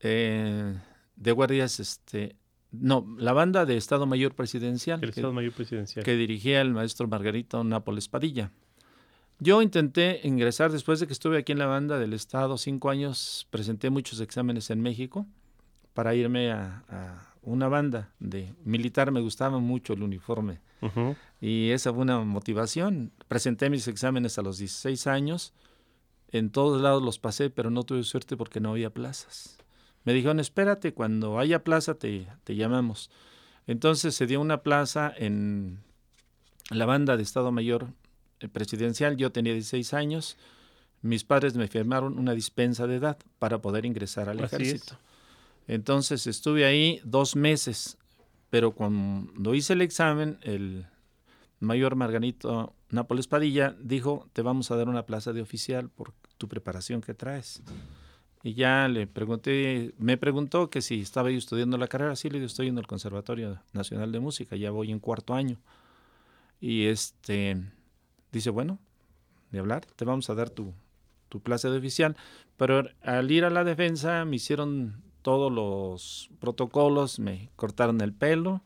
eh, 0.00 0.74
de 1.14 1.32
guardias, 1.32 1.78
este, 1.78 2.34
no, 2.72 3.06
la 3.16 3.32
banda 3.32 3.64
de 3.64 3.76
Estado 3.76 4.06
Mayor 4.06 4.34
Presidencial, 4.34 4.98
El 5.04 5.12
que, 5.12 5.20
Estado 5.20 5.32
Mayor 5.32 5.52
Presidencial. 5.52 6.04
que 6.04 6.16
dirigía 6.16 6.60
el 6.62 6.72
maestro 6.72 7.06
Margarito 7.06 7.62
Nápoles 7.62 8.08
Padilla. 8.08 8.50
Yo 9.38 9.60
intenté 9.60 10.20
ingresar 10.24 10.72
después 10.72 10.98
de 10.98 11.06
que 11.06 11.12
estuve 11.12 11.38
aquí 11.38 11.52
en 11.52 11.58
la 11.58 11.66
banda 11.66 11.98
del 11.98 12.14
Estado 12.14 12.56
cinco 12.56 12.90
años, 12.90 13.46
presenté 13.50 13.90
muchos 13.90 14.20
exámenes 14.20 14.70
en 14.70 14.80
México 14.80 15.26
para 15.92 16.14
irme 16.14 16.50
a, 16.52 16.84
a 16.88 17.36
una 17.46 17.68
banda 17.68 18.12
de 18.18 18.54
militar, 18.64 19.12
me 19.12 19.20
gustaba 19.20 19.60
mucho 19.60 19.92
el 19.92 20.02
uniforme. 20.02 20.60
Y 21.40 21.70
esa 21.70 21.92
fue 21.92 22.02
una 22.02 22.20
motivación. 22.20 23.12
Presenté 23.28 23.70
mis 23.70 23.88
exámenes 23.88 24.38
a 24.38 24.42
los 24.42 24.58
16 24.58 25.06
años. 25.06 25.54
En 26.32 26.50
todos 26.50 26.82
lados 26.82 27.02
los 27.02 27.18
pasé, 27.18 27.48
pero 27.48 27.70
no 27.70 27.84
tuve 27.84 28.02
suerte 28.02 28.36
porque 28.36 28.60
no 28.60 28.70
había 28.70 28.90
plazas. 28.90 29.58
Me 30.04 30.12
dijeron, 30.12 30.40
espérate, 30.40 30.92
cuando 30.92 31.38
haya 31.38 31.62
plaza 31.64 31.94
te, 31.94 32.28
te 32.44 32.56
llamamos. 32.56 33.10
Entonces 33.66 34.14
se 34.14 34.26
dio 34.26 34.40
una 34.40 34.62
plaza 34.62 35.12
en 35.16 35.78
la 36.70 36.84
banda 36.84 37.16
de 37.16 37.22
Estado 37.22 37.52
Mayor 37.52 37.88
Presidencial. 38.52 39.16
Yo 39.16 39.32
tenía 39.32 39.52
16 39.52 39.94
años. 39.94 40.36
Mis 41.02 41.24
padres 41.24 41.56
me 41.56 41.68
firmaron 41.68 42.18
una 42.18 42.32
dispensa 42.32 42.86
de 42.86 42.96
edad 42.96 43.18
para 43.38 43.60
poder 43.60 43.84
ingresar 43.84 44.28
al 44.28 44.42
Así 44.42 44.56
es. 44.56 44.62
ejército. 44.62 44.98
Entonces 45.68 46.26
estuve 46.26 46.64
ahí 46.64 47.00
dos 47.04 47.36
meses, 47.36 47.98
pero 48.50 48.72
cuando 48.72 49.54
hice 49.54 49.72
el 49.72 49.82
examen, 49.82 50.38
el 50.42 50.86
mayor 51.60 51.96
Margarito 51.96 52.74
Nápoles 52.90 53.26
Padilla 53.26 53.74
dijo, 53.80 54.28
te 54.32 54.42
vamos 54.42 54.70
a 54.70 54.76
dar 54.76 54.88
una 54.88 55.06
plaza 55.06 55.32
de 55.32 55.42
oficial 55.42 55.88
por 55.88 56.12
tu 56.38 56.48
preparación 56.48 57.00
que 57.00 57.14
traes. 57.14 57.62
Y 58.44 58.54
ya 58.54 58.86
le 58.86 59.08
pregunté, 59.08 59.92
me 59.98 60.16
preguntó 60.16 60.70
que 60.70 60.80
si 60.80 61.00
estaba 61.00 61.30
yo 61.30 61.38
estudiando 61.38 61.78
la 61.78 61.88
carrera, 61.88 62.14
sí, 62.14 62.28
le 62.28 62.34
digo, 62.34 62.46
estoy 62.46 62.68
en 62.68 62.78
el 62.78 62.86
Conservatorio 62.86 63.60
Nacional 63.72 64.12
de 64.12 64.20
Música, 64.20 64.54
ya 64.54 64.70
voy 64.70 64.92
en 64.92 65.00
cuarto 65.00 65.34
año. 65.34 65.58
Y 66.60 66.84
este, 66.86 67.60
dice, 68.32 68.50
bueno, 68.50 68.78
de 69.50 69.58
hablar, 69.58 69.86
te 69.96 70.04
vamos 70.04 70.28
a 70.30 70.34
dar 70.34 70.50
tu, 70.50 70.72
tu 71.28 71.40
plaza 71.40 71.70
de 71.70 71.78
oficial. 71.78 72.16
Pero 72.56 72.88
al 73.02 73.30
ir 73.30 73.44
a 73.44 73.50
la 73.50 73.64
defensa 73.64 74.24
me 74.24 74.36
hicieron 74.36 75.02
todos 75.22 75.52
los 75.52 76.30
protocolos, 76.40 77.18
me 77.18 77.50
cortaron 77.56 78.00
el 78.00 78.12
pelo, 78.12 78.62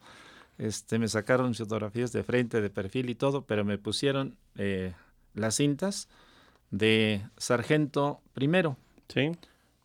este, 0.58 0.98
me 0.98 1.08
sacaron 1.08 1.54
fotografías 1.54 2.12
de 2.12 2.22
frente, 2.22 2.60
de 2.60 2.68
perfil 2.68 3.08
y 3.08 3.14
todo, 3.14 3.46
pero 3.46 3.64
me 3.64 3.78
pusieron 3.78 4.36
eh, 4.56 4.92
las 5.34 5.56
cintas 5.56 6.08
de 6.70 7.26
sargento 7.38 8.20
primero. 8.34 8.76
Sí. 9.08 9.32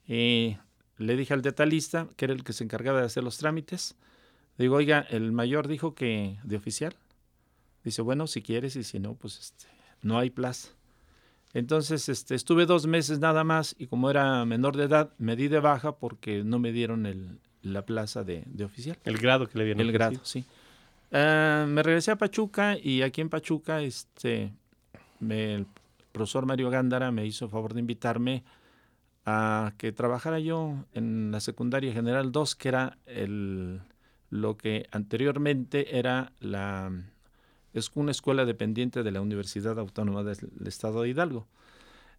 Y 0.08 0.58
le 0.98 1.16
dije 1.16 1.34
al 1.34 1.42
detalista, 1.42 2.08
que 2.18 2.26
era 2.26 2.34
el 2.34 2.44
que 2.44 2.54
se 2.54 2.64
encargaba 2.64 3.00
de 3.00 3.06
hacer 3.06 3.24
los 3.24 3.38
trámites, 3.38 3.96
digo, 4.58 4.76
oiga, 4.76 5.00
el 5.10 5.32
mayor 5.32 5.68
dijo 5.68 5.96
que 5.96 6.38
de 6.44 6.58
oficial. 6.58 6.94
Dice, 7.86 8.02
bueno, 8.02 8.28
si 8.28 8.42
quieres 8.42 8.76
y 8.76 8.84
si 8.84 9.00
no, 9.00 9.14
pues 9.14 9.40
este, 9.40 9.68
no 10.02 10.18
hay 10.20 10.30
plaza. 10.30 10.70
Entonces 11.54 12.10
este, 12.10 12.36
estuve 12.36 12.66
dos 12.66 12.86
meses 12.86 13.20
nada 13.20 13.46
más 13.46 13.76
y 13.80 13.88
como 13.88 14.10
era 14.10 14.44
menor 14.44 14.76
de 14.76 14.84
edad, 14.86 15.12
me 15.20 15.38
di 15.38 15.48
de 15.48 15.62
baja 15.62 15.96
porque 15.96 16.44
no 16.44 16.60
me 16.60 16.74
dieron 16.74 17.06
el, 17.06 17.40
la 17.62 17.86
plaza 17.86 18.26
de, 18.26 18.44
de 18.48 18.66
oficial. 18.66 18.98
El 19.06 19.18
grado 19.20 19.48
que 19.48 19.58
le 19.58 19.64
habían 19.64 19.80
El 19.80 19.94
grado, 19.94 20.20
sí. 20.24 20.44
Ah, 21.14 21.66
me 21.70 21.82
regresé 21.82 22.12
a 22.12 22.18
Pachuca 22.18 22.78
y 22.78 23.04
aquí 23.04 23.22
en 23.22 23.30
Pachuca 23.30 23.82
este, 23.82 24.52
me- 25.22 25.54
el 25.56 25.68
profesor 26.12 26.46
Mario 26.46 26.70
Gándara 26.70 27.12
me 27.12 27.26
hizo 27.26 27.48
favor 27.48 27.74
de 27.74 27.80
invitarme 27.80 28.44
a 29.26 29.74
que 29.78 29.92
trabajara 29.92 30.40
yo 30.40 30.86
en 30.94 31.32
la 31.32 31.40
secundaria 31.40 31.94
general 31.94 32.32
2, 32.32 32.56
que 32.56 32.68
era 32.68 32.98
el, 33.06 33.82
lo 34.30 34.58
que 34.58 34.88
anteriormente 34.92 35.98
era 35.98 36.32
la, 36.40 36.92
es 37.76 37.92
una 37.94 38.12
escuela 38.12 38.46
dependiente 38.46 39.04
de 39.04 39.12
la 39.12 39.22
Universidad 39.22 39.78
Autónoma 39.78 40.24
del 40.24 40.50
Estado 40.66 41.02
de 41.02 41.10
Hidalgo. 41.10 41.46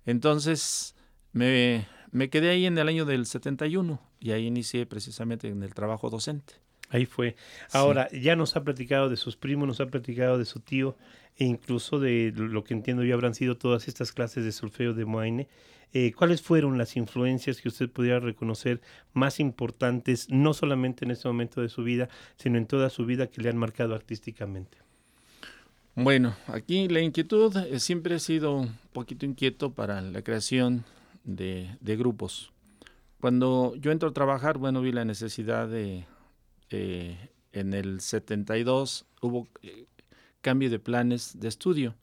Entonces 0.04 0.94
me, 1.32 1.86
me 2.12 2.30
quedé 2.30 2.50
ahí 2.50 2.66
en 2.66 2.78
el 2.78 2.88
año 2.88 3.06
del 3.06 3.26
71 3.26 4.00
y 4.20 4.30
ahí 4.32 4.46
inicié 4.46 4.86
precisamente 4.86 5.48
en 5.48 5.62
el 5.62 5.74
trabajo 5.74 6.10
docente. 6.10 6.54
Ahí 6.90 7.06
fue. 7.06 7.34
Ahora, 7.72 8.08
ya 8.12 8.36
nos 8.36 8.54
ha 8.54 8.62
platicado 8.62 9.08
de 9.08 9.16
sus 9.16 9.36
primos, 9.36 9.66
nos 9.66 9.80
ha 9.80 9.86
platicado 9.86 10.38
de 10.38 10.44
su 10.44 10.60
tío, 10.60 10.96
e 11.36 11.44
incluso 11.44 11.98
de 11.98 12.32
lo 12.36 12.62
que 12.62 12.74
entiendo 12.74 13.02
yo 13.02 13.14
habrán 13.14 13.34
sido 13.34 13.56
todas 13.56 13.88
estas 13.88 14.12
clases 14.12 14.44
de 14.44 14.52
solfeo 14.52 14.94
de 14.94 15.04
Moine. 15.04 15.48
Eh, 15.92 16.12
¿Cuáles 16.12 16.42
fueron 16.42 16.78
las 16.78 16.96
influencias 16.96 17.60
que 17.60 17.68
usted 17.68 17.90
pudiera 17.90 18.20
reconocer 18.20 18.80
más 19.12 19.40
importantes, 19.40 20.28
no 20.30 20.52
solamente 20.54 21.04
en 21.04 21.10
este 21.10 21.26
momento 21.26 21.60
de 21.60 21.68
su 21.68 21.82
vida, 21.82 22.08
sino 22.36 22.58
en 22.58 22.66
toda 22.66 22.90
su 22.90 23.04
vida 23.04 23.28
que 23.28 23.40
le 23.40 23.48
han 23.48 23.56
marcado 23.56 23.94
artísticamente? 23.94 24.85
Bueno, 25.96 26.36
aquí 26.46 26.88
la 26.88 27.00
inquietud 27.00 27.56
eh, 27.56 27.80
siempre 27.80 28.16
he 28.16 28.20
sido 28.20 28.54
un 28.54 28.78
poquito 28.92 29.26
inquieto 29.26 29.72
para 29.72 30.00
la 30.00 30.22
creación 30.22 30.84
de, 31.24 31.76
de 31.80 31.96
grupos. 31.96 32.52
Cuando 33.20 33.74
yo 33.76 33.90
entro 33.90 34.10
a 34.10 34.12
trabajar, 34.12 34.58
bueno, 34.58 34.82
vi 34.82 34.92
la 34.92 35.04
necesidad 35.04 35.68
de, 35.68 36.04
eh, 36.70 37.30
en 37.52 37.72
el 37.72 38.00
72 38.00 39.06
hubo 39.22 39.48
eh, 39.62 39.86
cambio 40.42 40.68
de 40.70 40.78
planes 40.78 41.40
de 41.40 41.48
estudio 41.48 41.94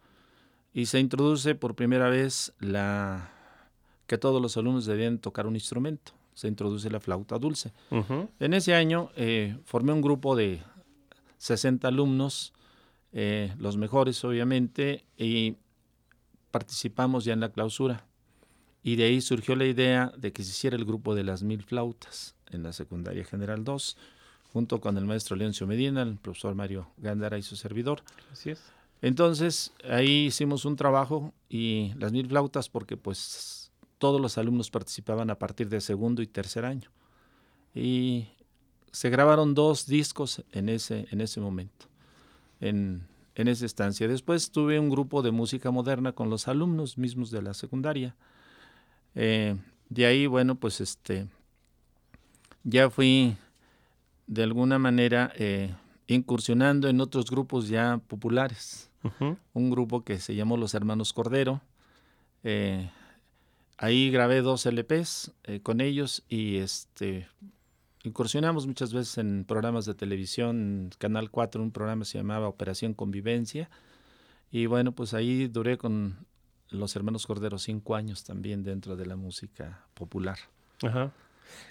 y 0.73 0.87
se 0.87 0.99
introduce 0.99 1.55
por 1.55 1.75
primera 1.75 2.09
vez 2.09 2.53
la 2.59 3.31
que 4.07 4.17
todos 4.17 4.41
los 4.41 4.57
alumnos 4.57 4.85
debían 4.85 5.19
tocar 5.19 5.45
un 5.45 5.55
instrumento. 5.55 6.13
Se 6.33 6.47
introduce 6.47 6.89
la 6.89 6.99
flauta 6.99 7.37
dulce. 7.37 7.71
En 8.39 8.53
ese 8.55 8.73
año 8.73 9.11
eh, 9.15 9.55
formé 9.65 9.93
un 9.93 10.01
grupo 10.01 10.35
de 10.35 10.61
60 11.37 11.87
alumnos, 11.87 12.53
eh, 13.13 13.53
los 13.57 13.77
mejores 13.77 14.23
obviamente, 14.25 15.05
y 15.17 15.55
participamos 16.51 17.25
ya 17.25 17.33
en 17.33 17.39
la 17.39 17.51
clausura. 17.51 18.05
Y 18.83 18.97
de 18.97 19.05
ahí 19.05 19.21
surgió 19.21 19.55
la 19.55 19.65
idea 19.65 20.11
de 20.17 20.33
que 20.33 20.43
se 20.43 20.49
hiciera 20.49 20.75
el 20.75 20.83
grupo 20.83 21.15
de 21.15 21.23
las 21.23 21.41
mil 21.41 21.63
flautas 21.63 22.35
en 22.51 22.63
la 22.63 22.73
secundaria 22.73 23.23
general 23.23 23.63
2, 23.63 23.97
junto 24.51 24.81
con 24.81 24.97
el 24.97 25.05
maestro 25.05 25.35
Leoncio 25.35 25.65
Medina, 25.65 26.01
el 26.01 26.17
profesor 26.17 26.53
Mario 26.53 26.89
Gándara 26.97 27.37
y 27.37 27.43
su 27.43 27.55
servidor. 27.55 28.03
Así 28.31 28.51
es. 28.51 28.61
Entonces, 29.01 29.73
ahí 29.89 30.25
hicimos 30.27 30.65
un 30.65 30.75
trabajo 30.75 31.33
y 31.49 31.93
las 31.97 32.11
mil 32.11 32.27
flautas 32.27 32.69
porque 32.69 32.97
pues 32.97 33.71
todos 33.97 34.19
los 34.19 34.37
alumnos 34.37 34.69
participaban 34.69 35.29
a 35.29 35.39
partir 35.39 35.69
de 35.69 35.81
segundo 35.81 36.21
y 36.21 36.27
tercer 36.27 36.65
año. 36.65 36.89
Y 37.73 38.27
se 38.91 39.09
grabaron 39.09 39.53
dos 39.53 39.87
discos 39.87 40.43
en 40.51 40.69
ese, 40.69 41.07
en 41.11 41.21
ese 41.21 41.39
momento. 41.39 41.87
En 42.67 43.13
en 43.35 43.47
esa 43.47 43.65
estancia. 43.65 44.07
Después 44.07 44.51
tuve 44.51 44.79
un 44.79 44.89
grupo 44.89 45.21
de 45.21 45.31
música 45.31 45.71
moderna 45.71 46.11
con 46.13 46.29
los 46.29 46.47
alumnos 46.47 46.97
mismos 46.97 47.31
de 47.31 47.41
la 47.41 47.53
secundaria. 47.53 48.15
Eh, 49.15 49.55
de 49.89 50.05
ahí, 50.05 50.27
bueno, 50.27 50.55
pues 50.55 50.81
este, 50.81 51.27
ya 52.63 52.89
fui 52.89 53.35
de 54.27 54.43
alguna 54.43 54.79
manera 54.79 55.31
eh, 55.35 55.73
incursionando 56.07 56.87
en 56.87 57.01
otros 57.01 57.29
grupos 57.29 57.67
ya 57.67 57.99
populares. 58.07 58.89
Un 59.53 59.69
grupo 59.69 60.05
que 60.05 60.17
se 60.17 60.33
llamó 60.33 60.55
Los 60.55 60.73
Hermanos 60.73 61.11
Cordero. 61.11 61.61
Eh, 62.45 62.89
ahí 63.77 64.09
grabé 64.11 64.41
dos 64.41 64.65
LPs 64.65 65.33
con 65.61 65.81
ellos 65.81 66.23
y 66.29 66.57
este 66.57 67.27
incursionamos 68.03 68.67
muchas 68.67 68.93
veces 68.93 69.17
en 69.17 69.45
programas 69.45 69.85
de 69.85 69.93
televisión, 69.93 70.91
Canal 70.97 71.31
4, 71.31 71.63
un 71.63 71.71
programa 71.71 72.05
se 72.05 72.17
llamaba 72.17 72.47
Operación 72.47 72.93
Convivencia. 72.93 73.69
Y 74.51 74.67
bueno, 74.67 74.91
pues 74.91 75.13
ahí 75.13 75.47
duré 75.47 75.77
con 75.77 76.25
los 76.69 76.95
hermanos 76.95 77.25
Cordero 77.25 77.57
cinco 77.57 77.95
años 77.95 78.23
también 78.23 78.63
dentro 78.63 78.95
de 78.95 79.05
la 79.05 79.15
música 79.15 79.85
popular. 79.93 80.37
Ajá. 80.83 81.11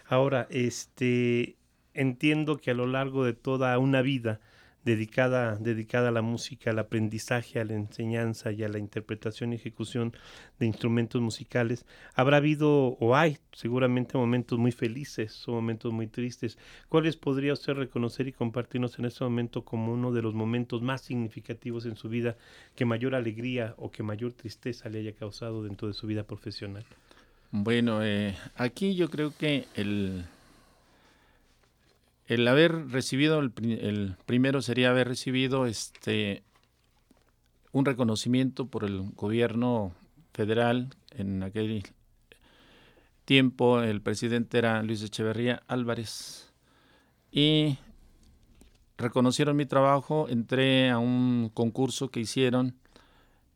Ahora, 0.06 0.46
este, 0.50 1.56
entiendo 1.94 2.56
que 2.58 2.70
a 2.70 2.74
lo 2.74 2.86
largo 2.86 3.24
de 3.24 3.34
toda 3.34 3.78
una 3.78 4.02
vida 4.02 4.40
dedicada, 4.84 5.56
dedicada 5.56 6.08
a 6.08 6.12
la 6.12 6.22
música, 6.22 6.70
al 6.70 6.78
aprendizaje, 6.78 7.60
a 7.60 7.64
la 7.64 7.74
enseñanza 7.74 8.50
y 8.52 8.64
a 8.64 8.68
la 8.68 8.78
interpretación 8.78 9.52
y 9.52 9.56
ejecución 9.56 10.12
de 10.58 10.66
instrumentos 10.66 11.20
musicales, 11.20 11.86
habrá 12.14 12.38
habido 12.38 12.96
o 12.98 13.14
hay 13.14 13.38
seguramente 13.52 14.18
momentos 14.18 14.58
muy 14.58 14.72
felices 14.72 15.46
o 15.46 15.52
momentos 15.52 15.92
muy 15.92 16.06
tristes. 16.08 16.58
¿Cuáles 16.88 17.16
podría 17.16 17.52
usted 17.52 17.74
reconocer 17.74 18.28
y 18.28 18.32
compartirnos 18.32 18.98
en 18.98 19.04
este 19.04 19.24
momento 19.24 19.64
como 19.64 19.92
uno 19.92 20.12
de 20.12 20.22
los 20.22 20.34
momentos 20.34 20.82
más 20.82 21.02
significativos 21.02 21.86
en 21.86 21.96
su 21.96 22.08
vida 22.08 22.36
que 22.74 22.84
mayor 22.84 23.14
alegría 23.14 23.74
o 23.78 23.90
que 23.90 24.02
mayor 24.02 24.32
tristeza 24.32 24.88
le 24.88 25.00
haya 25.00 25.12
causado 25.12 25.62
dentro 25.62 25.88
de 25.88 25.94
su 25.94 26.06
vida 26.06 26.24
profesional? 26.24 26.84
Bueno, 27.50 28.02
eh, 28.02 28.34
aquí 28.56 28.94
yo 28.94 29.10
creo 29.10 29.32
que 29.36 29.66
el 29.74 30.24
el 32.26 32.46
haber 32.48 32.88
recibido, 32.88 33.40
el, 33.40 34.16
primero 34.26 34.62
sería 34.62 34.90
haber 34.90 35.08
recibido 35.08 35.66
este 35.66 36.42
un 37.72 37.84
reconocimiento 37.84 38.66
por 38.66 38.84
el 38.84 39.10
gobierno 39.12 39.92
federal. 40.34 40.90
En 41.10 41.42
aquel 41.42 41.84
tiempo 43.24 43.80
el 43.80 44.02
presidente 44.02 44.58
era 44.58 44.82
Luis 44.82 45.02
Echeverría 45.02 45.62
Álvarez. 45.68 46.52
Y 47.30 47.78
reconocieron 48.98 49.56
mi 49.56 49.66
trabajo, 49.66 50.28
entré 50.28 50.90
a 50.90 50.98
un 50.98 51.50
concurso 51.52 52.10
que 52.10 52.20
hicieron 52.20 52.76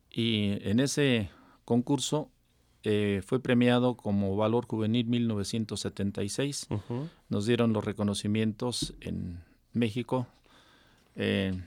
y 0.09 0.57
en 0.67 0.79
ese 0.79 1.29
concurso 1.63 2.31
eh, 2.89 3.21
fue 3.21 3.41
premiado 3.41 3.97
como 3.97 4.37
Valor 4.37 4.65
Juvenil 4.65 5.07
1976. 5.07 6.69
Nos 7.27 7.45
dieron 7.45 7.73
los 7.73 7.83
reconocimientos 7.83 8.93
en 9.01 9.43
México, 9.73 10.25
eh, 11.17 11.61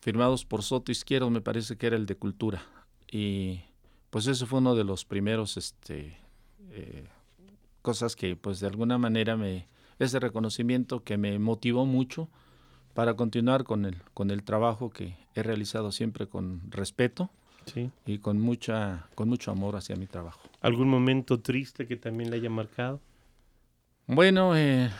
firmados 0.00 0.44
por 0.44 0.64
Soto 0.64 0.90
Izquierdo, 0.90 1.30
me 1.30 1.40
parece 1.40 1.76
que 1.76 1.86
era 1.86 1.94
el 1.94 2.06
de 2.06 2.16
Cultura. 2.16 2.64
Y 3.08 3.60
pues 4.10 4.26
ese 4.26 4.46
fue 4.46 4.58
uno 4.58 4.74
de 4.74 4.82
los 4.82 5.04
primeros 5.04 5.56
este, 5.56 6.18
eh, 6.72 7.04
cosas 7.82 8.16
que 8.16 8.34
pues 8.34 8.58
de 8.58 8.66
alguna 8.66 8.98
manera 8.98 9.36
me, 9.36 9.68
ese 10.00 10.18
reconocimiento 10.18 11.04
que 11.04 11.16
me 11.18 11.38
motivó 11.38 11.86
mucho 11.86 12.28
para 12.94 13.14
continuar 13.14 13.62
con 13.62 13.84
el, 13.84 14.02
con 14.12 14.32
el 14.32 14.42
trabajo 14.42 14.90
que 14.90 15.14
he 15.36 15.44
realizado 15.44 15.92
siempre 15.92 16.26
con 16.26 16.68
respeto 16.68 17.30
y 18.06 18.18
con, 18.18 18.40
mucha, 18.40 19.06
con 19.14 19.28
mucho 19.28 19.50
amor 19.50 19.76
hacia 19.76 19.96
mi 19.96 20.06
trabajo. 20.06 20.40
¿Algún 20.60 20.88
momento 20.88 21.40
triste 21.40 21.86
que 21.86 21.96
también 21.96 22.30
le 22.30 22.36
haya 22.36 22.50
marcado? 22.50 23.00
Bueno, 24.06 24.56
eh, 24.56 24.90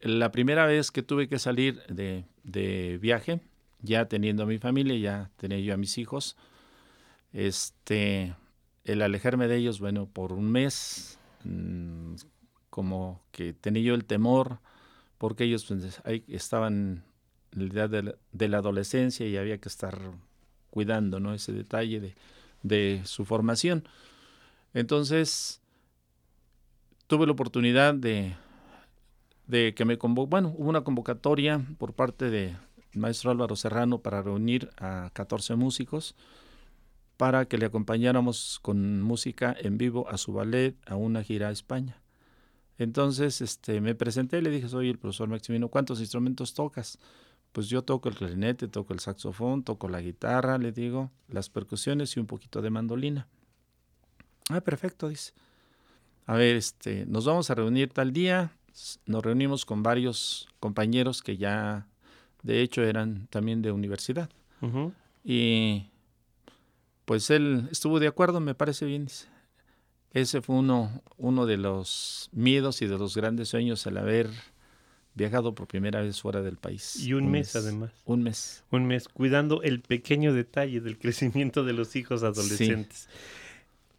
la 0.00 0.30
primera 0.30 0.66
vez 0.66 0.90
que 0.90 1.02
tuve 1.02 1.28
que 1.28 1.38
salir 1.38 1.82
de, 1.88 2.24
de, 2.44 2.98
viaje, 2.98 3.40
ya 3.80 4.06
teniendo 4.06 4.42
a 4.42 4.46
mi 4.46 4.58
familia, 4.58 4.96
ya 4.96 5.30
tenía 5.36 5.58
yo 5.58 5.74
a 5.74 5.76
mis 5.76 5.98
hijos, 5.98 6.36
este, 7.32 8.34
el 8.84 9.02
alejarme 9.02 9.48
de 9.48 9.56
ellos, 9.56 9.80
bueno, 9.80 10.06
por 10.06 10.32
un 10.32 10.50
mes, 10.50 11.18
mm, 11.44 12.14
como 12.70 13.22
que 13.32 13.52
tenía 13.52 13.82
yo 13.82 13.94
el 13.94 14.04
temor, 14.04 14.60
porque 15.18 15.44
ellos 15.44 15.64
pues, 15.64 16.00
ahí 16.04 16.24
estaban 16.28 17.04
en 17.52 17.68
la 17.68 17.74
edad 17.74 17.90
de 17.90 18.02
la, 18.02 18.14
de 18.32 18.48
la 18.48 18.58
adolescencia 18.58 19.26
y 19.26 19.36
había 19.36 19.58
que 19.58 19.68
estar 19.68 19.98
cuidando 20.76 21.20
¿no? 21.20 21.32
ese 21.32 21.54
detalle 21.54 22.14
de, 22.62 23.00
su 23.04 23.24
formación. 23.24 23.88
Entonces, 24.74 25.62
tuve 27.06 27.24
la 27.24 27.32
oportunidad 27.32 27.94
de, 27.94 28.36
de 29.46 29.72
que 29.72 29.86
me 29.86 29.96
convocó, 29.96 30.26
bueno, 30.26 30.54
hubo 30.54 30.68
una 30.68 30.82
convocatoria 30.82 31.64
por 31.78 31.94
parte 31.94 32.28
del 32.28 32.58
maestro 32.92 33.30
Álvaro 33.30 33.56
Serrano 33.56 34.02
para 34.02 34.20
reunir 34.20 34.68
a 34.76 35.08
14 35.14 35.56
músicos 35.56 36.14
para 37.16 37.46
que 37.46 37.56
le 37.56 37.64
acompañáramos 37.64 38.58
con 38.60 39.00
música 39.00 39.56
en 39.58 39.78
vivo 39.78 40.06
a 40.10 40.18
su 40.18 40.34
ballet 40.34 40.76
a 40.84 40.96
una 40.96 41.22
gira 41.22 41.48
a 41.48 41.52
España. 41.52 42.02
Entonces, 42.76 43.40
este, 43.40 43.80
me 43.80 43.94
presenté 43.94 44.40
y 44.40 44.42
le 44.42 44.50
dije, 44.50 44.68
soy 44.68 44.90
el 44.90 44.98
profesor 44.98 45.26
Maximino, 45.30 45.68
¿cuántos 45.68 46.00
instrumentos 46.00 46.52
tocas? 46.52 46.98
Pues 47.56 47.70
yo 47.70 47.80
toco 47.80 48.10
el 48.10 48.14
clarinete, 48.14 48.68
toco 48.68 48.92
el 48.92 49.00
saxofón, 49.00 49.62
toco 49.62 49.88
la 49.88 50.02
guitarra, 50.02 50.58
le 50.58 50.72
digo, 50.72 51.10
las 51.26 51.48
percusiones 51.48 52.14
y 52.14 52.20
un 52.20 52.26
poquito 52.26 52.60
de 52.60 52.68
mandolina. 52.68 53.28
Ah, 54.50 54.60
perfecto, 54.60 55.08
dice. 55.08 55.32
A 56.26 56.34
ver, 56.34 56.56
este, 56.56 57.06
nos 57.06 57.24
vamos 57.24 57.48
a 57.48 57.54
reunir 57.54 57.94
tal 57.94 58.12
día. 58.12 58.52
Nos 59.06 59.24
reunimos 59.24 59.64
con 59.64 59.82
varios 59.82 60.50
compañeros 60.60 61.22
que 61.22 61.38
ya, 61.38 61.86
de 62.42 62.60
hecho, 62.60 62.82
eran 62.82 63.26
también 63.28 63.62
de 63.62 63.72
universidad. 63.72 64.28
Y 65.24 65.88
pues 67.06 67.30
él 67.30 67.68
estuvo 67.72 68.00
de 68.00 68.08
acuerdo, 68.08 68.38
me 68.38 68.54
parece 68.54 68.84
bien. 68.84 69.06
Dice. 69.06 69.28
Ese 70.10 70.42
fue 70.42 70.56
uno, 70.56 71.00
uno 71.16 71.46
de 71.46 71.56
los 71.56 72.28
miedos 72.32 72.82
y 72.82 72.86
de 72.86 72.98
los 72.98 73.16
grandes 73.16 73.48
sueños 73.48 73.86
el 73.86 73.96
haber 73.96 74.28
viajado 75.16 75.54
por 75.54 75.66
primera 75.66 76.02
vez 76.02 76.20
fuera 76.20 76.42
del 76.42 76.58
país. 76.58 76.96
Y 77.00 77.14
un, 77.14 77.30
mes, 77.30 77.56
además. 77.56 77.90
Un 78.04 78.22
mes. 78.22 78.64
Un 78.70 78.86
mes, 78.86 79.08
cuidando 79.08 79.62
el 79.62 79.80
pequeño 79.80 80.32
detalle 80.32 80.80
del 80.80 80.98
crecimiento 80.98 81.64
de 81.64 81.72
los 81.72 81.96
hijos 81.96 82.22
adolescentes. 82.22 83.08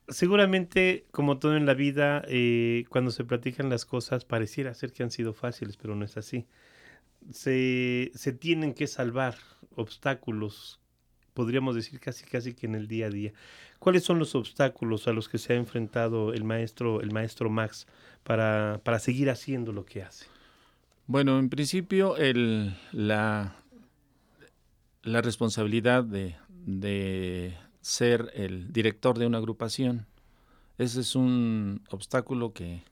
Seguramente, 0.07 1.05
como 1.11 1.39
todo 1.39 1.57
en 1.57 1.65
la 1.65 1.73
vida, 1.73 2.23
eh, 2.29 2.85
cuando 2.89 3.11
se 3.11 3.25
platican 3.25 3.69
las 3.69 3.83
cosas, 3.83 4.23
pareciera 4.23 4.73
ser 4.73 4.93
que 4.93 5.03
han 5.03 5.11
sido 5.11 5.33
fáciles, 5.33 5.75
pero 5.75 5.95
no 5.95 6.05
es 6.05 6.15
así. 6.15 6.45
Se, 7.31 8.11
se 8.13 8.31
tienen 8.31 8.73
que 8.73 8.87
salvar 8.87 9.35
obstáculos, 9.75 10.79
podríamos 11.33 11.75
decir 11.75 11.99
casi 11.99 12.25
casi 12.25 12.53
que 12.53 12.67
en 12.67 12.75
el 12.75 12.87
día 12.87 13.07
a 13.07 13.09
día. 13.09 13.33
¿Cuáles 13.79 14.03
son 14.03 14.19
los 14.19 14.33
obstáculos 14.35 15.07
a 15.07 15.13
los 15.13 15.27
que 15.27 15.39
se 15.39 15.53
ha 15.53 15.55
enfrentado 15.55 16.31
el 16.31 16.43
maestro, 16.43 17.01
el 17.01 17.11
maestro 17.11 17.49
Max 17.49 17.85
para, 18.23 18.79
para 18.83 18.99
seguir 18.99 19.29
haciendo 19.29 19.73
lo 19.73 19.83
que 19.85 20.03
hace? 20.03 20.27
Bueno, 21.07 21.39
en 21.39 21.49
principio 21.49 22.15
la, 22.91 23.55
responsabilidad 25.03 26.03
de, 26.03 27.55
ser 27.81 28.29
el 28.33 28.73
director 28.73 29.17
de 29.17 29.25
una 29.25 29.37
agrupación, 29.37 30.05
ese 30.77 30.99
es 30.99 31.15
un 31.15 31.81
obstáculo 31.89 32.51
que 32.51 32.83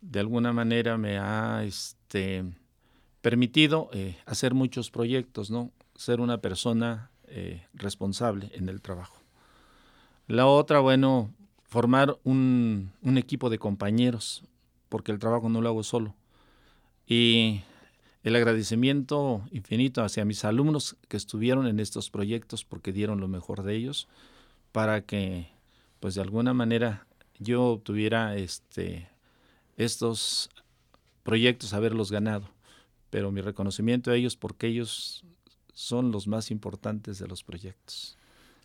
de 0.00 0.20
alguna 0.20 0.52
manera 0.52 0.96
me 0.96 1.18
ha 1.18 1.64
este, 1.64 2.44
permitido 3.20 3.90
eh, 3.92 4.16
hacer 4.26 4.54
muchos 4.54 4.92
proyectos, 4.92 5.50
¿no? 5.50 5.72
Ser 5.96 6.20
una 6.20 6.38
persona 6.38 7.10
eh, 7.26 7.66
responsable 7.74 8.52
en 8.54 8.68
el 8.68 8.80
trabajo. 8.80 9.16
La 10.28 10.46
otra, 10.46 10.78
bueno, 10.78 11.34
formar 11.64 12.16
un, 12.22 12.92
equipo 13.16 13.50
de 13.50 13.58
compañeros, 13.58 14.44
porque 14.88 15.10
el 15.10 15.18
trabajo 15.18 15.48
no 15.48 15.60
lo 15.60 15.68
hago 15.70 15.82
solo. 15.82 16.14
Y 17.06 17.62
el 18.22 18.36
agradecimiento 18.36 19.42
infinito 19.50 20.02
hacia 20.02 20.24
mis 20.24 20.44
alumnos 20.44 20.96
que 21.08 21.16
estuvieron 21.16 21.66
en 21.66 21.80
estos 21.80 22.10
proyectos 22.10 22.64
porque 22.64 22.92
dieron 22.92 23.20
lo 23.20 23.28
mejor 23.28 23.62
de 23.62 23.74
ellos 23.74 24.08
para 24.72 25.02
que 25.02 25.48
pues 26.00 26.14
de 26.14 26.22
alguna 26.22 26.54
manera 26.54 27.06
yo 27.38 27.64
obtuviera 27.66 28.36
este 28.36 29.08
estos 29.76 30.50
proyectos 31.22 31.74
haberlos 31.74 32.10
ganado. 32.10 32.48
Pero 33.10 33.30
mi 33.30 33.40
reconocimiento 33.40 34.10
a 34.10 34.16
ellos 34.16 34.36
porque 34.36 34.66
ellos 34.66 35.24
son 35.72 36.10
los 36.10 36.26
más 36.26 36.50
importantes 36.50 37.18
de 37.18 37.28
los 37.28 37.42
proyectos. 37.42 38.16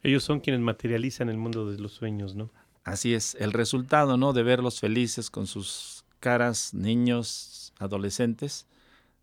Ellos 0.02 0.24
son 0.24 0.40
quienes 0.40 0.62
materializan 0.62 1.30
el 1.30 1.38
mundo 1.38 1.70
de 1.70 1.80
los 1.80 1.92
sueños 1.94 2.36
no 2.36 2.50
así 2.84 3.14
es 3.14 3.36
el 3.36 3.54
resultado 3.54 4.18
no 4.18 4.34
de 4.34 4.44
verlos 4.44 4.80
felices 4.80 5.30
con 5.30 5.48
sus 5.48 5.99
caras 6.20 6.74
niños 6.74 7.74
adolescentes, 7.80 8.66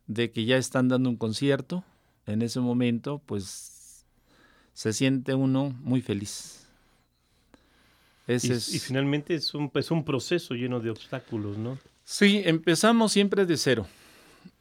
de 0.06 0.30
que 0.30 0.44
ya 0.44 0.56
están 0.56 0.88
dando 0.88 1.10
un 1.10 1.16
concierto, 1.16 1.84
en 2.26 2.42
ese 2.42 2.60
momento, 2.60 3.20
pues 3.26 4.04
se 4.74 4.92
siente 4.92 5.34
uno 5.34 5.74
muy 5.80 6.00
feliz. 6.02 6.66
Ese 8.26 8.54
y, 8.54 8.76
y, 8.76 8.78
finalmente 8.80 9.34
es 9.34 9.54
un, 9.54 9.70
es 9.74 9.90
un 9.90 10.04
proceso 10.04 10.54
lleno 10.54 10.80
de 10.80 10.90
obstáculos, 10.90 11.56
¿no? 11.56 11.78
Sí, 12.04 12.42
empezamos 12.44 13.12
siempre 13.12 13.46
de 13.46 13.56
cero. 13.56 13.86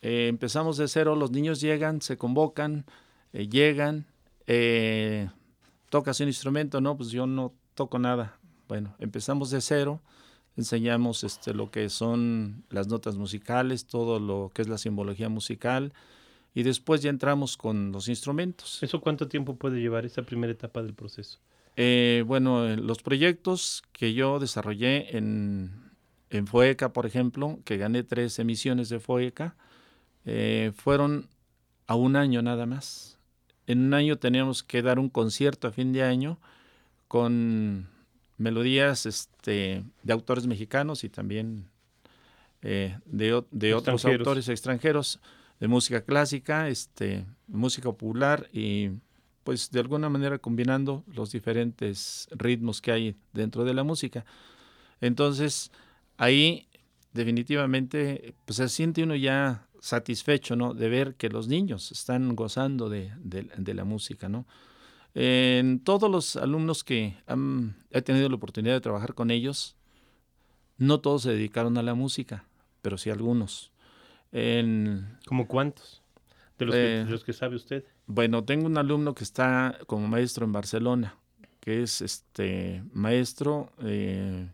Eh, 0.01 0.27
empezamos 0.27 0.77
de 0.77 0.87
cero, 0.87 1.15
los 1.15 1.31
niños 1.31 1.61
llegan, 1.61 2.01
se 2.01 2.17
convocan, 2.17 2.85
eh, 3.33 3.47
llegan, 3.47 4.05
eh, 4.47 5.29
tocas 5.89 6.19
un 6.19 6.27
instrumento, 6.27 6.81
no, 6.81 6.95
pues 6.97 7.09
yo 7.09 7.27
no 7.27 7.53
toco 7.73 7.99
nada. 7.99 8.37
Bueno, 8.67 8.95
empezamos 8.99 9.49
de 9.49 9.61
cero, 9.61 10.01
enseñamos 10.57 11.23
este, 11.23 11.53
lo 11.53 11.71
que 11.71 11.89
son 11.89 12.63
las 12.69 12.87
notas 12.87 13.17
musicales, 13.17 13.85
todo 13.85 14.19
lo 14.19 14.51
que 14.53 14.61
es 14.61 14.67
la 14.67 14.77
simbología 14.77 15.29
musical, 15.29 15.93
y 16.53 16.63
después 16.63 17.01
ya 17.01 17.09
entramos 17.09 17.57
con 17.57 17.91
los 17.91 18.07
instrumentos. 18.07 18.81
¿Eso 18.81 19.01
cuánto 19.01 19.27
tiempo 19.27 19.55
puede 19.55 19.81
llevar 19.81 20.05
esa 20.05 20.23
primera 20.23 20.53
etapa 20.53 20.81
del 20.81 20.93
proceso? 20.93 21.39
Eh, 21.75 22.23
bueno, 22.25 22.73
los 22.77 23.01
proyectos 23.01 23.83
que 23.91 24.13
yo 24.13 24.39
desarrollé 24.39 25.17
en, 25.17 25.71
en 26.29 26.47
FOECA, 26.47 26.93
por 26.93 27.05
ejemplo, 27.05 27.59
que 27.65 27.75
gané 27.77 28.03
tres 28.03 28.39
emisiones 28.39 28.87
de 28.87 29.01
FOECA, 29.01 29.55
eh, 30.25 30.71
fueron 30.75 31.27
a 31.87 31.95
un 31.95 32.15
año 32.15 32.41
nada 32.41 32.65
más. 32.65 33.19
En 33.67 33.83
un 33.83 33.93
año 33.93 34.17
teníamos 34.17 34.63
que 34.63 34.81
dar 34.81 34.99
un 34.99 35.09
concierto 35.09 35.67
a 35.67 35.71
fin 35.71 35.91
de 35.91 36.03
año 36.03 36.39
con 37.09 37.89
melodías 38.37 39.05
este, 39.05 39.83
de 40.03 40.13
autores 40.13 40.47
mexicanos 40.47 41.03
y 41.03 41.09
también 41.09 41.67
eh, 42.61 42.97
de, 43.05 43.43
de 43.51 43.73
otros 43.73 44.05
autores 44.05 44.49
extranjeros 44.49 45.19
de 45.59 45.67
música 45.67 46.01
clásica, 46.01 46.67
este, 46.67 47.25
música 47.47 47.91
popular 47.91 48.49
y 48.51 48.89
pues 49.43 49.69
de 49.69 49.79
alguna 49.79 50.09
manera 50.09 50.39
combinando 50.39 51.03
los 51.13 51.31
diferentes 51.31 52.27
ritmos 52.31 52.81
que 52.81 52.91
hay 52.91 53.15
dentro 53.31 53.63
de 53.63 53.73
la 53.75 53.83
música. 53.83 54.25
Entonces, 55.01 55.71
ahí 56.17 56.67
definitivamente 57.13 58.33
pues 58.45 58.57
se 58.57 58.67
siente 58.69 59.03
uno 59.03 59.15
ya 59.15 59.67
satisfecho, 59.79 60.55
¿no? 60.55 60.73
De 60.73 60.89
ver 60.89 61.13
que 61.13 61.29
los 61.29 61.47
niños 61.47 61.91
están 61.91 62.35
gozando 62.35 62.89
de, 62.89 63.11
de, 63.19 63.73
la 63.75 63.85
música, 63.85 64.27
¿no? 64.27 64.47
En 65.15 65.79
todos 65.79 66.11
los 66.11 66.35
alumnos 66.35 66.83
que 66.83 67.17
han, 67.25 67.77
he 67.89 68.01
tenido 68.01 68.27
la 68.27 68.35
oportunidad 68.35 68.73
de 68.73 68.81
trabajar 68.81 69.13
con 69.13 69.31
ellos, 69.31 69.77
no 70.77 70.99
todos 70.99 71.21
se 71.23 71.31
dedicaron 71.31 71.77
a 71.77 71.83
la 71.83 71.93
música, 71.93 72.43
pero 72.81 72.97
sí 72.97 73.09
algunos. 73.09 73.71
En, 74.33 75.17
¿Como 75.25 75.47
cuántos? 75.47 76.03
De 76.59 76.65
los, 76.65 76.75
que, 76.75 77.01
eh, 77.01 77.05
los 77.05 77.23
que 77.23 77.31
sabe 77.31 77.55
usted. 77.55 77.85
Bueno, 78.07 78.43
tengo 78.43 78.65
un 78.65 78.77
alumno 78.77 79.15
que 79.15 79.23
está 79.23 79.79
como 79.87 80.07
maestro 80.07 80.45
en 80.45 80.51
Barcelona, 80.51 81.15
que 81.61 81.81
es 81.81 82.01
este 82.01 82.83
maestro 82.93 83.71
eh, 83.83 84.49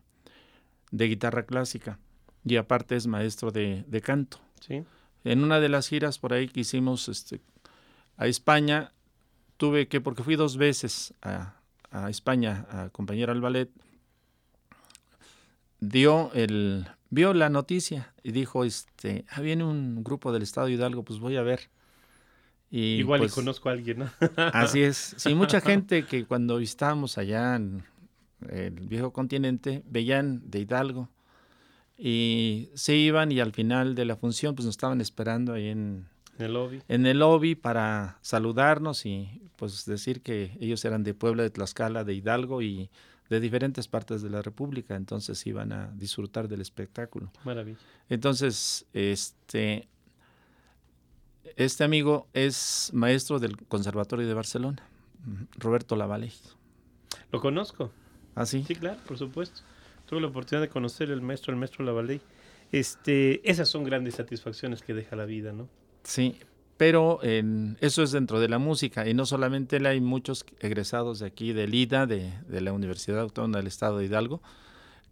de 0.92 1.08
guitarra 1.08 1.44
clásica 1.44 1.98
y 2.44 2.56
aparte 2.56 2.94
es 2.94 3.08
maestro 3.08 3.50
de, 3.50 4.02
canto. 4.04 4.38
¿Sí? 4.60 4.84
En 5.24 5.42
una 5.42 5.58
de 5.58 5.68
las 5.68 5.88
giras 5.88 6.18
por 6.20 6.32
ahí 6.32 6.46
que 6.46 6.60
hicimos 6.60 7.08
este, 7.08 7.40
a 8.16 8.28
España, 8.28 8.92
tuve 9.62 9.86
que, 9.86 10.00
porque 10.00 10.24
fui 10.24 10.34
dos 10.34 10.56
veces 10.56 11.14
a, 11.22 11.54
a 11.92 12.10
España 12.10 12.66
a 12.68 12.82
acompañar 12.86 13.30
al 13.30 13.40
ballet, 13.40 13.70
dio 15.78 16.32
el, 16.34 16.84
vio 17.10 17.32
la 17.32 17.48
noticia 17.48 18.12
y 18.24 18.32
dijo, 18.32 18.64
este, 18.64 19.24
ah, 19.30 19.40
viene 19.40 19.62
un 19.62 20.02
grupo 20.02 20.32
del 20.32 20.42
Estado 20.42 20.66
de 20.66 20.72
Hidalgo, 20.72 21.04
pues 21.04 21.20
voy 21.20 21.36
a 21.36 21.42
ver. 21.42 21.70
Y, 22.72 22.96
Igual 22.96 23.20
y 23.20 23.22
pues 23.22 23.34
conozco 23.34 23.68
a 23.68 23.72
alguien, 23.72 24.00
¿no? 24.00 24.10
así 24.52 24.82
es. 24.82 25.14
Sí, 25.16 25.32
mucha 25.32 25.60
gente 25.70 26.06
que 26.06 26.24
cuando 26.24 26.58
estábamos 26.58 27.16
allá 27.16 27.54
en 27.54 27.84
el 28.48 28.88
viejo 28.88 29.12
continente, 29.12 29.84
veían 29.86 30.42
de 30.50 30.58
Hidalgo 30.58 31.08
y 31.96 32.68
se 32.74 32.96
iban 32.96 33.30
y 33.30 33.38
al 33.38 33.52
final 33.52 33.94
de 33.94 34.06
la 34.06 34.16
función 34.16 34.56
pues 34.56 34.66
nos 34.66 34.74
estaban 34.74 35.00
esperando 35.00 35.52
ahí 35.52 35.68
en, 35.68 36.08
en 36.38 36.46
el 36.46 36.52
lobby. 36.54 36.82
En 36.88 37.06
el 37.06 37.20
lobby 37.20 37.54
para 37.54 38.18
saludarnos 38.22 39.06
y 39.06 39.42
pues 39.56 39.84
decir 39.84 40.22
que 40.22 40.56
ellos 40.60 40.84
eran 40.84 41.02
de 41.02 41.14
Puebla, 41.14 41.42
de 41.42 41.50
Tlaxcala, 41.50 42.04
de 42.04 42.14
Hidalgo 42.14 42.62
y 42.62 42.90
de 43.28 43.40
diferentes 43.40 43.88
partes 43.88 44.20
de 44.22 44.30
la 44.30 44.42
República, 44.42 44.94
entonces 44.94 45.46
iban 45.46 45.72
a 45.72 45.90
disfrutar 45.94 46.48
del 46.48 46.60
espectáculo. 46.60 47.32
Maravilla. 47.44 47.78
Entonces, 48.08 48.86
este, 48.92 49.88
este 51.56 51.84
amigo 51.84 52.28
es 52.34 52.90
maestro 52.92 53.38
del 53.38 53.56
Conservatorio 53.68 54.26
de 54.26 54.34
Barcelona, 54.34 54.86
Roberto 55.56 55.96
Lavalle. 55.96 56.32
¿Lo 57.30 57.40
conozco? 57.40 57.90
¿Ah, 58.34 58.44
sí? 58.44 58.64
Sí, 58.66 58.74
claro, 58.74 59.00
por 59.06 59.16
supuesto. 59.16 59.62
Tuve 60.06 60.20
la 60.20 60.26
oportunidad 60.26 60.60
de 60.60 60.68
conocer 60.68 61.10
el 61.10 61.22
maestro, 61.22 61.52
el 61.52 61.58
maestro 61.58 61.84
Lavalle. 61.84 62.20
Este, 62.70 63.48
esas 63.50 63.68
son 63.68 63.84
grandes 63.84 64.14
satisfacciones 64.14 64.82
que 64.82 64.94
deja 64.94 65.16
la 65.16 65.24
vida, 65.24 65.52
¿no? 65.52 65.68
Sí, 66.02 66.36
pero 66.82 67.20
eso 67.22 68.02
es 68.02 68.10
dentro 68.10 68.40
de 68.40 68.48
la 68.48 68.58
música 68.58 69.08
y 69.08 69.14
no 69.14 69.24
solamente 69.24 69.76
hay 69.86 70.00
muchos 70.00 70.44
egresados 70.58 71.20
de 71.20 71.26
aquí 71.26 71.52
del 71.52 71.76
IDA, 71.76 72.06
de, 72.06 72.32
la 72.48 72.72
Universidad 72.72 73.20
Autónoma 73.20 73.58
del 73.58 73.68
Estado 73.68 73.98
de 73.98 74.06
Hidalgo, 74.06 74.42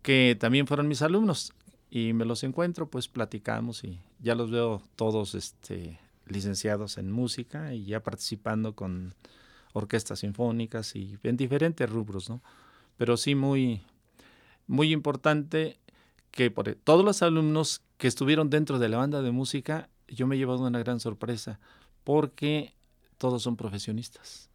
que 0.03 0.37
también 0.41 0.67
fueron 0.67 0.89
mis 0.89 1.01
alumnos 1.01 1.53
y 1.89 2.13
me 2.13 2.25
los 2.25 2.43
encuentro, 2.43 2.91
pues 2.91 3.07
platicamos 3.07 3.85
y 3.85 4.01
ya 4.19 4.35
los 4.35 4.51
veo 4.51 4.83
todos 4.97 5.37
este, 5.37 6.01
licenciados 6.27 6.99
en 6.99 7.13
música 7.13 7.73
y 7.73 7.85
ya 7.85 8.03
participando 8.03 8.75
con 8.75 9.15
orquestas 9.73 10.19
sinfónicas 10.19 10.97
y 10.97 11.19
en 11.23 11.37
diferentes 11.37 11.89
rubros, 11.89 12.31
¿no? 12.31 12.43
Pero 12.97 13.17
sí 13.17 13.37
muy, 13.37 13.81
muy 14.67 14.93
importante 14.93 15.79
que 16.33 16.51
por 16.51 16.75
todos 16.75 17.05
los 17.05 17.23
alumnos 17.23 17.81
que 17.97 18.09
estuvieron 18.09 18.51
dentro 18.51 18.81
de 18.81 18.89
la 18.89 18.97
banda 18.97 19.23
de 19.23 19.31
música 19.31 19.89
yo 20.15 20.27
me 20.27 20.37
he 20.37 20.39
llevado 20.39 20.67
una 20.67 20.79
gran 20.79 21.01
sorpresa 21.01 21.59
porque 22.05 22.75
todos 23.19 23.43
son 23.43 23.57
profesionistas. 23.57 24.51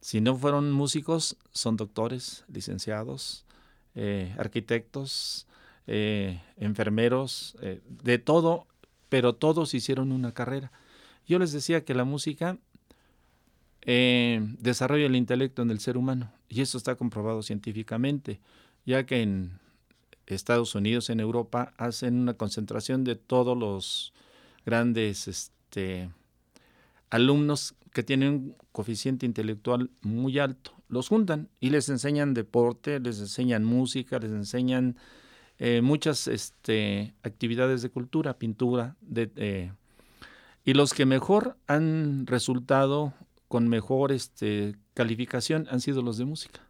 Si 0.00 0.20
no 0.20 0.36
fueron 0.36 0.70
músicos, 0.72 1.36
son 1.52 1.76
doctores, 1.76 2.44
licenciados, 2.48 3.44
eh, 3.94 4.34
arquitectos, 4.38 5.46
eh, 5.86 6.40
enfermeros, 6.56 7.56
eh, 7.60 7.80
de 7.88 8.18
todo, 8.18 8.66
pero 9.08 9.34
todos 9.34 9.74
hicieron 9.74 10.12
una 10.12 10.32
carrera. 10.32 10.70
Yo 11.26 11.38
les 11.38 11.52
decía 11.52 11.84
que 11.84 11.94
la 11.94 12.04
música 12.04 12.58
desarrolla 13.84 15.06
el 15.06 15.14
intelecto 15.14 15.62
en 15.62 15.70
el 15.70 15.78
ser 15.78 15.96
humano 15.96 16.32
y 16.48 16.60
eso 16.60 16.76
está 16.76 16.96
comprobado 16.96 17.44
científicamente, 17.44 18.40
ya 18.84 19.06
que 19.06 19.22
en 19.22 19.60
Estados 20.26 20.74
Unidos, 20.74 21.08
en 21.08 21.20
Europa, 21.20 21.72
hacen 21.76 22.18
una 22.18 22.34
concentración 22.34 23.04
de 23.04 23.14
todos 23.14 23.56
los 23.56 24.12
grandes 24.66 25.28
este, 25.28 26.10
alumnos 27.08 27.74
que 27.92 28.02
tienen 28.02 28.28
un 28.28 28.56
coeficiente 28.72 29.24
intelectual 29.24 29.90
muy 30.02 30.38
alto. 30.38 30.72
Los 30.88 31.08
juntan 31.08 31.48
y 31.60 31.70
les 31.70 31.88
enseñan 31.88 32.34
deporte, 32.34 33.00
les 33.00 33.20
enseñan 33.20 33.64
música, 33.64 34.18
les 34.18 34.32
enseñan 34.32 34.96
eh, 35.58 35.80
muchas 35.80 36.28
este, 36.28 37.14
actividades 37.22 37.80
de 37.80 37.88
cultura, 37.88 38.38
pintura, 38.38 38.96
de, 39.00 39.30
eh, 39.36 39.72
y 40.64 40.74
los 40.74 40.92
que 40.92 41.06
mejor 41.06 41.56
han 41.66 42.26
resultado 42.26 43.14
con 43.48 43.68
mejor 43.68 44.12
este, 44.12 44.76
calificación 44.92 45.66
han 45.70 45.80
sido 45.80 46.02
los 46.02 46.18
de 46.18 46.26
música. 46.26 46.60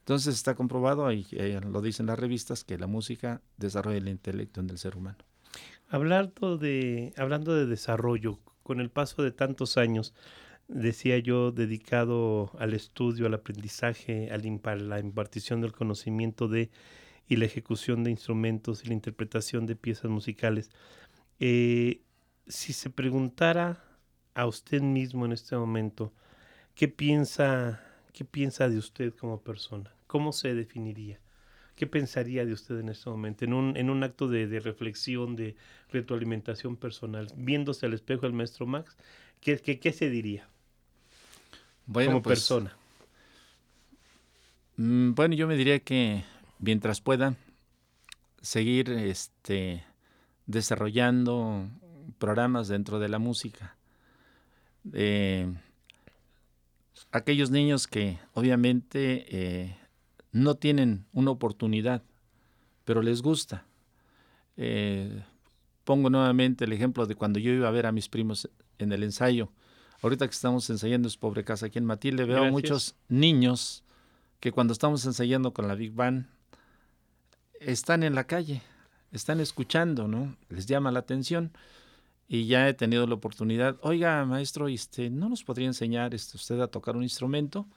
Entonces 0.00 0.34
está 0.34 0.54
comprobado, 0.54 1.10
y 1.10 1.26
eh, 1.32 1.58
lo 1.60 1.80
dicen 1.80 2.06
las 2.06 2.18
revistas, 2.18 2.62
que 2.62 2.78
la 2.78 2.86
música 2.86 3.40
desarrolla 3.56 3.96
el 3.96 4.08
intelecto 4.08 4.60
en 4.60 4.68
el 4.68 4.78
ser 4.78 4.96
humano. 4.96 5.24
Hablando 5.94 6.58
de, 6.58 7.14
hablando 7.16 7.54
de 7.54 7.66
desarrollo, 7.66 8.40
con 8.64 8.80
el 8.80 8.90
paso 8.90 9.22
de 9.22 9.30
tantos 9.30 9.76
años, 9.76 10.12
decía 10.66 11.20
yo, 11.20 11.52
dedicado 11.52 12.50
al 12.58 12.74
estudio, 12.74 13.26
al 13.26 13.34
aprendizaje, 13.34 14.28
a 14.32 14.38
la 14.38 14.98
impartición 14.98 15.60
del 15.60 15.70
conocimiento 15.70 16.48
de 16.48 16.72
y 17.28 17.36
la 17.36 17.44
ejecución 17.44 18.02
de 18.02 18.10
instrumentos 18.10 18.82
y 18.82 18.88
la 18.88 18.94
interpretación 18.94 19.66
de 19.66 19.76
piezas 19.76 20.10
musicales. 20.10 20.72
Eh, 21.38 22.00
si 22.48 22.72
se 22.72 22.90
preguntara 22.90 23.84
a 24.34 24.48
usted 24.48 24.82
mismo 24.82 25.26
en 25.26 25.32
este 25.32 25.56
momento, 25.56 26.12
¿qué 26.74 26.88
piensa, 26.88 27.80
qué 28.12 28.24
piensa 28.24 28.68
de 28.68 28.78
usted 28.78 29.14
como 29.14 29.42
persona? 29.42 29.94
¿Cómo 30.08 30.32
se 30.32 30.54
definiría? 30.54 31.20
¿Qué 31.76 31.86
pensaría 31.86 32.44
de 32.44 32.52
usted 32.52 32.78
en 32.78 32.88
este 32.88 33.10
momento? 33.10 33.44
En 33.44 33.52
un, 33.52 33.76
en 33.76 33.90
un 33.90 34.04
acto 34.04 34.28
de, 34.28 34.60
reflexión, 34.60 35.34
de 35.34 35.56
retroalimentación 35.90 36.76
personal, 36.76 37.28
viéndose 37.36 37.86
al 37.86 37.94
espejo 37.94 38.22
del 38.22 38.32
maestro 38.32 38.66
Max, 38.66 38.96
¿qué, 39.40 39.58
qué, 39.58 39.92
se 39.92 40.08
diría? 40.08 40.48
como 41.86 42.22
pues, 42.22 42.38
persona. 42.38 42.76
Mm, 44.76 45.14
bueno, 45.14 45.34
yo 45.34 45.48
me 45.48 45.56
diría 45.56 45.80
que 45.80 46.24
mientras 46.60 47.00
pueda 47.00 47.34
seguir 48.40 48.90
este, 48.90 49.84
desarrollando 50.46 51.68
programas 52.18 52.68
dentro 52.68 53.00
de 53.00 53.08
la 53.08 53.18
música. 53.18 53.76
aquellos 57.10 57.50
niños 57.50 57.86
que 57.86 58.18
obviamente 58.34 59.26
eh, 59.28 59.76
no 60.34 60.56
tienen 60.56 61.06
una 61.12 61.30
oportunidad, 61.30 62.02
pero 62.84 63.02
les 63.02 63.22
gusta. 63.22 63.66
Eh, 64.56 65.22
pongo 65.84 66.10
nuevamente 66.10 66.64
el 66.64 66.72
ejemplo 66.72 67.06
de 67.06 67.14
cuando 67.14 67.38
yo 67.38 67.52
iba 67.52 67.68
a 67.68 67.70
ver 67.70 67.86
a 67.86 67.92
mis 67.92 68.08
primos 68.08 68.50
en 68.78 68.92
el 68.92 69.04
ensayo. 69.04 69.52
Ahorita 70.02 70.26
que 70.26 70.34
estamos 70.34 70.68
ensayando 70.70 71.06
es 71.06 71.16
Pobre 71.16 71.44
Casa 71.44 71.66
aquí 71.66 71.78
en 71.78 71.84
Matilde, 71.84 72.24
veo 72.24 72.50
muchos 72.50 72.96
niños 73.08 73.84
que 74.40 74.50
cuando 74.50 74.72
estamos 74.72 75.06
ensayando 75.06 75.54
con 75.54 75.68
la 75.68 75.76
Big 75.76 75.92
Band 75.92 76.26
están 77.60 78.02
en 78.02 78.16
la 78.16 78.24
calle, 78.24 78.60
están 79.12 79.38
escuchando, 79.38 80.08
¿no? 80.08 80.36
Les 80.48 80.66
llama 80.66 80.90
la 80.90 80.98
atención 80.98 81.52
y 82.26 82.46
ya 82.46 82.68
he 82.68 82.74
tenido 82.74 83.06
la 83.06 83.14
oportunidad, 83.14 83.78
oiga, 83.82 84.24
maestro, 84.24 84.66
este, 84.66 85.10
¿no 85.10 85.28
nos 85.28 85.44
podría 85.44 85.68
enseñar 85.68 86.12
este, 86.12 86.36
usted 86.36 86.60
a 86.60 86.66
tocar 86.66 86.96
un 86.96 87.04
instrumento? 87.04 87.68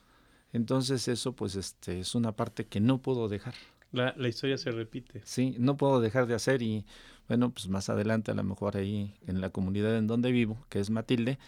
Entonces 0.54 1.08
eso 1.08 1.34
pues 1.34 1.56
este, 1.56 2.00
es 2.00 2.16
una 2.16 2.32
parte 2.32 2.66
que 2.66 2.80
no 2.80 3.00
puedo 3.00 3.28
dejar. 3.28 3.54
La, 3.92 4.14
la, 4.18 4.28
historia 4.28 4.58
se 4.58 4.72
repite. 4.72 5.22
Sí, 5.24 5.56
no 5.60 5.78
puedo 5.78 6.02
dejar 6.02 6.28
de 6.28 6.36
hacer 6.36 6.62
y 6.62 6.86
bueno, 7.28 7.52
pues 7.52 7.68
más 7.68 7.90
adelante 7.90 8.32
a 8.32 8.36
lo 8.36 8.44
mejor 8.44 8.78
ahí 8.78 9.16
en 9.28 9.42
la 9.42 9.50
comunidad 9.50 9.98
en 9.98 10.08
donde 10.08 10.32
vivo, 10.32 10.66
que 10.70 10.80
es 10.80 10.90
Matilde, 10.90 11.40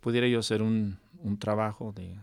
pudiera 0.00 0.26
yo 0.28 0.40
hacer 0.40 0.62
un, 0.62 0.98
un 1.20 1.38
trabajo 1.38 1.92
de 1.92 2.16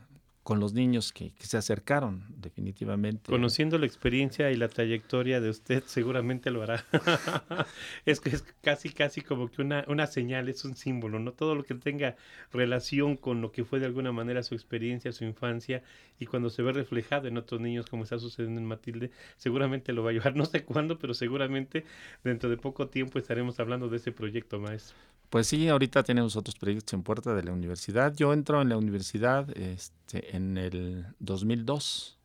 con 0.43 0.60
los 0.60 0.73
niños 0.73 1.12
que, 1.12 1.34
se 1.39 1.58
acercaron, 1.58 2.23
definitivamente. 2.38 3.30
Conociendo 3.30 3.77
la 3.77 3.86
experiencia 3.86 4.51
y 4.51 4.56
la 4.56 4.69
trayectoria 4.69 5.39
de 5.39 5.49
usted, 5.49 5.84
seguramente 5.86 6.49
lo 6.49 6.63
hará. 6.63 6.84
es 8.06 8.19
que 8.19 8.30
es 8.32 8.43
casi, 8.62 8.89
casi 8.89 9.21
como 9.21 9.51
que 9.51 9.62
una, 9.62 9.86
una 9.88 10.08
señal, 10.08 10.49
es 10.49 10.65
un 10.65 10.75
símbolo, 10.75 11.19
¿no? 11.19 11.34
Todo 11.34 11.54
lo 11.54 11.63
que 11.63 11.75
tenga 11.75 12.15
relación 12.51 13.17
con 13.17 13.41
lo 13.41 13.51
que 13.51 13.63
fue 13.63 13.80
de 13.80 13.86
alguna 13.86 14.12
manera 14.12 14.41
su 14.41 14.56
experiencia, 14.56 15.12
su 15.12 15.25
infancia, 15.25 15.84
y 16.19 16.25
cuando 16.25 16.49
se 16.49 16.63
ve 16.63 16.73
reflejado 16.73 17.27
en 17.27 17.38
otros 17.38 17.62
niños, 17.62 17.86
como 17.86 18.04
está 18.04 18.17
sucediendo 18.17 18.60
en 18.60 18.65
Matilde, 18.65 19.12
seguramente 19.38 19.93
lo 19.93 20.04
va 20.04 20.10
a 20.10 20.13
llevar. 20.13 20.36
No 20.41 20.45
sé 20.45 20.63
cuándo, 20.63 20.97
pero 20.97 21.13
seguramente 21.13 21.86
dentro 22.23 22.49
de 22.49 22.58
poco 22.58 22.88
tiempo 22.88 23.19
estaremos 23.19 23.60
hablando 23.60 23.89
de 23.89 23.97
ese 23.97 24.12
proyecto, 24.12 24.60
maestro. 24.60 24.95
Pues 25.30 25.47
sí, 25.47 25.69
ahorita 25.69 26.04
tenemos 26.04 26.36
otros 26.36 26.56
proyectos 26.56 26.93
en 26.93 27.04
puerta 27.04 27.34
de 27.34 27.43
la 27.43 27.54
universidad. 27.54 28.13
Yo 28.15 28.34
entro 28.34 28.62
en 28.62 28.69
la 28.69 28.77
universidad 28.77 29.49
este, 29.58 30.00
en 30.13 30.58
el 30.58 31.06
2002. 31.19 32.17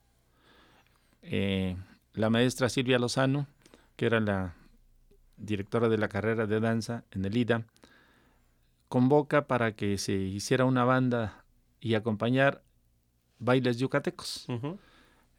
Eh, 1.23 1.77
la 2.15 2.31
maestra 2.31 2.69
Silvia 2.69 2.99
Lozano, 2.99 3.47
que 3.97 4.07
era 4.07 4.21
la 4.21 4.55
directora 5.37 5.89
de 5.89 5.99
la 5.99 6.09
carrera 6.09 6.47
de 6.47 6.61
danza 6.61 7.05
en 7.11 7.25
el 7.25 7.37
IDA, 7.37 7.65
convoca 8.89 9.47
para 9.47 9.73
que 9.73 9.99
se 9.99 10.15
hiciera 10.15 10.65
una 10.65 10.85
banda 10.85 11.45
y 11.81 11.95
acompañar 11.95 12.63
bailes 13.39 13.79
yucatecos. 13.79 14.47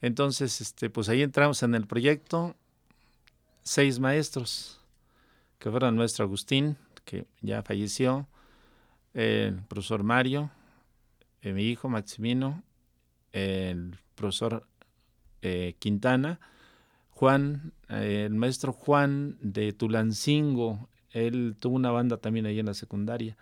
Entonces, 0.02 0.62
este, 0.62 0.90
pues 0.90 1.10
ahí 1.10 1.24
entramos 1.24 1.64
en 1.64 1.74
el 1.74 1.88
proyecto, 1.88 2.56
seis 3.64 4.00
maestros, 4.00 4.80
que 5.60 5.72
fueron 5.72 5.96
nuestro 5.96 6.26
Agustín, 6.26 6.78
que 7.04 7.26
ya 7.42 7.64
falleció, 7.64 8.28
el 9.14 9.64
profesor 9.64 10.04
Mario, 10.04 10.52
eh, 11.42 11.54
mi 11.54 11.64
hijo 11.64 11.90
Maximino, 11.90 12.64
el 13.32 13.98
profesor 14.16 14.68
eh, 15.42 15.76
Quintana, 15.80 16.40
Juan, 17.10 17.74
eh, 17.90 18.26
el 18.26 18.36
maestro 18.36 18.74
Juan 18.74 19.38
de 19.42 19.74
Tulancingo, 19.74 20.90
él 21.12 21.56
tuvo 21.60 21.76
una 21.76 21.92
banda 21.92 22.18
también 22.18 22.46
ahí 22.46 22.60
en 22.60 22.66
la 22.66 22.74
secundaria, 22.74 23.38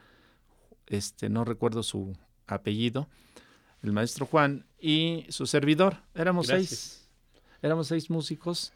este, 0.88 1.30
no 1.30 1.46
recuerdo 1.46 1.84
su 1.84 2.16
apellido, 2.48 3.08
el 3.82 3.92
maestro 3.92 4.26
Juan 4.26 4.66
y 4.80 5.26
su 5.30 5.46
servidor, 5.46 5.98
éramos 6.14 6.48
seis, 6.48 7.08
éramos 7.62 7.88
seis 7.88 8.10
músicos 8.10 8.72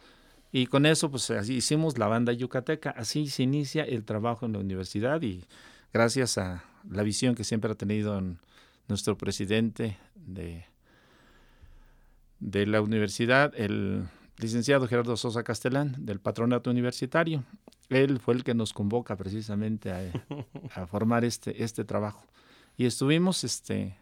y 0.51 0.65
con 0.65 0.85
eso, 0.85 1.11
pues 1.11 1.29
así 1.31 1.55
hicimos 1.55 1.97
la 1.97 2.07
banda 2.07 2.33
yucateca. 2.33 2.89
Así 2.91 3.27
se 3.27 3.43
inicia 3.43 3.83
el 3.83 4.03
trabajo 4.03 4.45
en 4.45 4.53
la 4.53 4.59
universidad 4.59 5.21
y 5.21 5.45
gracias 5.93 6.37
a 6.37 6.63
la 6.89 7.03
visión 7.03 7.35
que 7.35 7.43
siempre 7.43 7.71
ha 7.71 7.75
tenido 7.75 8.19
nuestro 8.89 9.17
presidente 9.17 9.97
de, 10.15 10.65
de 12.39 12.65
la 12.65 12.81
universidad, 12.81 13.53
el 13.55 14.09
licenciado 14.37 14.87
Gerardo 14.87 15.15
Sosa 15.15 15.43
Castellán, 15.43 15.95
del 15.99 16.19
patronato 16.19 16.69
universitario. 16.69 17.43
Él 17.89 18.19
fue 18.19 18.33
el 18.33 18.43
que 18.43 18.53
nos 18.53 18.73
convoca 18.73 19.15
precisamente 19.15 19.91
a, 19.91 20.87
formar 20.87 21.23
este, 21.23 21.63
este 21.63 21.85
trabajo. 21.85 22.25
Y 22.77 22.85
estuvimos, 22.85 23.43
este, 23.43 23.95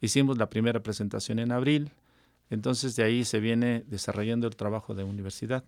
hicimos 0.00 0.38
la 0.38 0.50
primera 0.50 0.82
presentación 0.82 1.38
en 1.38 1.52
abril, 1.52 1.92
entonces 2.50 2.96
de 2.96 3.04
ahí 3.04 3.24
se 3.24 3.40
viene 3.40 3.84
desarrollando 3.86 4.46
el 4.46 4.56
trabajo 4.56 4.94
de 4.94 5.04
universidad. 5.04 5.64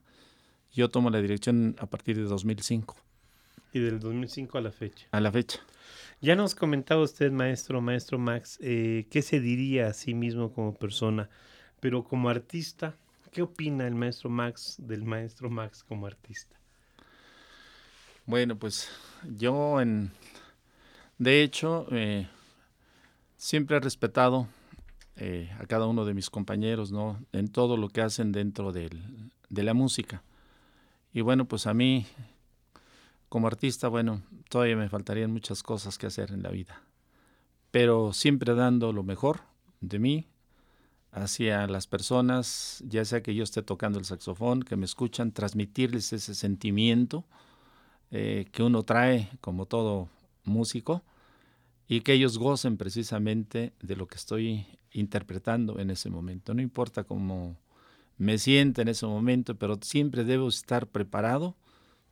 Yo 0.72 0.90
tomo 0.90 1.10
la 1.10 1.20
dirección 1.20 1.76
a 1.78 1.87
partir 1.87 2.16
de 2.16 2.24
2005. 2.24 2.96
Y 3.74 3.80
del 3.80 4.00
2005 4.00 4.56
a 4.56 4.60
la 4.62 4.70
fecha. 4.70 5.06
A 5.10 5.20
la 5.20 5.30
fecha. 5.30 5.60
Ya 6.22 6.37
nos 6.37 6.54
comentaba 6.54 7.02
usted, 7.02 7.30
maestro, 7.30 7.82
maestro 7.82 8.18
Max, 8.18 8.58
eh, 8.62 9.06
qué 9.10 9.20
se 9.20 9.40
diría 9.40 9.88
a 9.88 9.92
sí 9.92 10.14
mismo 10.14 10.52
como 10.52 10.74
persona, 10.74 11.28
pero 11.80 12.04
como 12.04 12.30
artista, 12.30 12.96
¿qué 13.30 13.42
opina 13.42 13.87
el 13.87 13.94
maestro 13.94 14.30
Max 14.30 14.76
del 14.78 15.04
maestro 15.04 15.50
Max 15.50 15.84
como 15.84 16.06
artista? 16.06 16.56
Bueno, 18.24 18.56
pues 18.56 18.88
yo 19.37 19.80
en, 19.82 20.12
de 21.18 21.42
hecho, 21.42 21.87
eh, 21.90 22.26
siempre 23.37 23.76
he 23.76 23.80
respetado 23.80 24.48
eh, 25.16 25.50
a 25.60 25.66
cada 25.66 25.87
uno 25.87 26.04
de 26.04 26.14
mis 26.14 26.30
compañeros, 26.30 26.90
¿no? 26.90 27.24
En 27.32 27.48
todo 27.48 27.76
lo 27.76 27.88
que 27.88 28.00
hacen 28.00 28.32
dentro 28.32 28.72
del, 28.72 29.02
de 29.48 29.62
la 29.62 29.74
música. 29.74 30.22
Y 31.12 31.20
bueno, 31.20 31.44
pues 31.44 31.66
a 31.66 31.74
mí, 31.74 32.06
como 33.35 33.49
artista, 33.49 33.88
bueno, 33.88 34.23
todavía 34.49 34.77
me 34.77 34.88
faltarían 34.88 35.33
muchas 35.33 35.64
cosas 35.64 35.99
que 35.99 36.07
hacer 36.07 36.31
en 36.31 36.44
la 36.44 36.51
vida. 36.51 36.85
Pero 37.73 38.12
siempre 38.12 38.55
dando 38.55 38.92
lo 38.92 39.03
mejor 39.03 39.40
de 39.81 39.99
mí 39.99 40.29
hacia 41.11 41.66
las 41.66 41.88
personas, 41.88 42.81
ya 42.87 43.05
sea 43.05 43.25
que 43.25 43.35
yo 43.35 43.42
esté 43.42 43.61
tocando 43.61 43.99
el 43.99 44.05
saxofón, 44.05 44.62
que 44.62 44.77
me 44.77 44.85
escuchan, 44.85 45.33
transmitirles 45.33 46.12
ese 46.12 46.33
sentimiento 46.33 47.25
eh, 48.12 48.47
que 48.53 48.62
uno 48.62 48.85
trae 48.85 49.29
como 49.40 49.66
todo 49.66 50.09
músico 50.44 51.03
y 51.88 52.03
que 52.03 52.12
ellos 52.12 52.38
gocen 52.38 52.77
precisamente 52.77 53.73
de 53.83 53.97
lo 53.97 54.07
que 54.07 54.14
estoy 54.14 54.64
interpretando 54.92 55.81
en 55.81 55.90
ese 55.90 56.09
momento. 56.09 56.55
No 56.55 56.62
importa 56.62 57.03
cómo 57.03 57.57
me 58.16 58.38
siente 58.38 58.83
en 58.83 58.87
ese 58.87 59.07
momento, 59.07 59.57
pero 59.57 59.77
siempre 59.83 60.23
debo 60.23 60.47
estar 60.47 60.87
preparado 60.87 61.57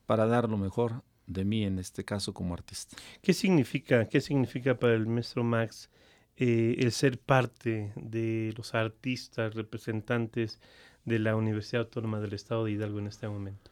para 0.05 0.27
dar 0.27 0.51
lo 0.51 0.59
mejor 0.59 1.05
de 1.27 1.45
mí, 1.45 1.65
en 1.65 1.79
este 1.79 2.05
caso 2.05 2.35
como 2.35 2.55
artista. 2.55 2.97
¿Qué 3.21 3.33
significa, 3.33 4.09
qué 4.09 4.21
significa 4.21 4.75
para 4.79 4.95
el 4.95 5.07
maestro 5.07 5.45
Max 5.45 5.91
eh, 6.37 6.77
el 6.79 6.93
ser 6.93 7.19
parte 7.19 7.93
de 7.97 8.55
los 8.57 8.75
artistas 8.75 9.55
representantes 9.55 10.59
de 11.05 11.19
la 11.19 11.37
Universidad 11.37 11.83
Autónoma 11.83 12.21
del 12.21 12.33
Estado 12.33 12.65
de 12.65 12.73
Hidalgo 12.73 12.99
en 12.99 13.07
este 13.07 13.29
momento? 13.29 13.71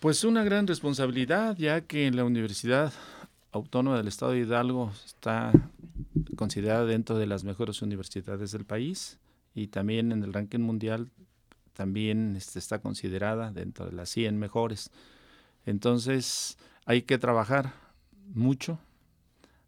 Pues 0.00 0.22
una 0.22 0.44
gran 0.44 0.66
responsabilidad, 0.66 1.56
ya 1.56 1.80
que 1.80 2.10
la 2.10 2.24
Universidad 2.24 2.92
Autónoma 3.50 3.96
del 3.96 4.08
Estado 4.08 4.32
de 4.32 4.40
Hidalgo 4.40 4.92
está 5.04 5.52
considerada 6.36 6.84
dentro 6.84 7.18
de 7.18 7.26
las 7.26 7.42
mejores 7.42 7.82
universidades 7.82 8.52
del 8.52 8.64
país 8.64 9.18
y 9.54 9.68
también 9.68 10.12
en 10.12 10.22
el 10.22 10.32
ranking 10.32 10.60
mundial 10.60 11.10
también 11.72 12.36
este, 12.36 12.58
está 12.58 12.80
considerada 12.80 13.50
dentro 13.50 13.86
de 13.86 13.92
las 13.92 14.08
100 14.10 14.38
mejores. 14.38 14.90
Entonces 15.66 16.58
hay 16.88 17.02
que 17.02 17.18
trabajar 17.18 17.74
mucho, 18.32 18.78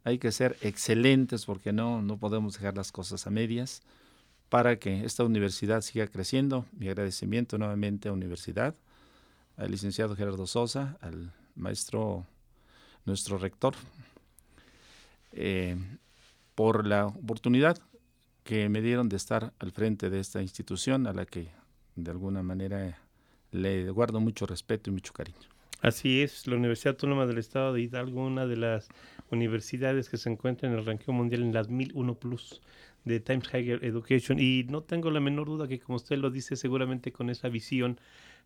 hay 0.04 0.18
que 0.18 0.32
ser 0.32 0.56
excelentes 0.62 1.44
porque 1.44 1.70
no, 1.70 2.00
no 2.00 2.16
podemos 2.16 2.54
dejar 2.54 2.78
las 2.78 2.92
cosas 2.92 3.26
a 3.26 3.30
medias 3.30 3.82
para 4.48 4.78
que 4.78 5.04
esta 5.04 5.22
universidad 5.24 5.82
siga 5.82 6.06
creciendo. 6.06 6.64
Mi 6.72 6.88
agradecimiento 6.88 7.58
nuevamente 7.58 8.08
a 8.08 8.12
la 8.12 8.16
universidad, 8.16 8.74
al 9.58 9.70
licenciado 9.70 10.16
Gerardo 10.16 10.46
Sosa, 10.46 10.96
al 11.02 11.30
maestro, 11.56 12.24
nuestro 13.04 13.36
rector, 13.36 13.74
eh, 15.32 15.76
por 16.54 16.86
la 16.86 17.04
oportunidad 17.04 17.76
que 18.44 18.70
me 18.70 18.80
dieron 18.80 19.10
de 19.10 19.16
estar 19.16 19.52
al 19.58 19.72
frente 19.72 20.08
de 20.08 20.20
esta 20.20 20.40
institución 20.40 21.06
a 21.06 21.12
la 21.12 21.26
que 21.26 21.50
de 21.96 22.10
alguna 22.10 22.42
manera 22.42 22.98
le 23.50 23.90
guardo 23.90 24.20
mucho 24.20 24.46
respeto 24.46 24.88
y 24.88 24.94
mucho 24.94 25.12
cariño. 25.12 25.59
Así 25.82 26.20
es, 26.20 26.46
la 26.46 26.56
Universidad 26.56 26.92
Autónoma 26.92 27.24
del 27.24 27.38
Estado 27.38 27.72
de 27.72 27.80
Hidalgo, 27.80 28.26
una 28.26 28.46
de 28.46 28.58
las 28.58 28.88
universidades 29.30 30.10
que 30.10 30.18
se 30.18 30.28
encuentra 30.28 30.68
en 30.68 30.74
el 30.74 30.84
ranking 30.84 31.14
mundial 31.14 31.40
en 31.40 31.54
las 31.54 31.70
1001 31.70 32.16
Plus 32.16 32.60
de 33.06 33.18
Times 33.18 33.48
Higher 33.48 33.82
Education. 33.82 34.38
Y 34.38 34.64
no 34.68 34.82
tengo 34.82 35.10
la 35.10 35.20
menor 35.20 35.46
duda 35.46 35.68
que, 35.68 35.80
como 35.80 35.96
usted 35.96 36.18
lo 36.18 36.28
dice, 36.28 36.54
seguramente 36.56 37.12
con 37.12 37.30
esa 37.30 37.48
visión 37.48 37.98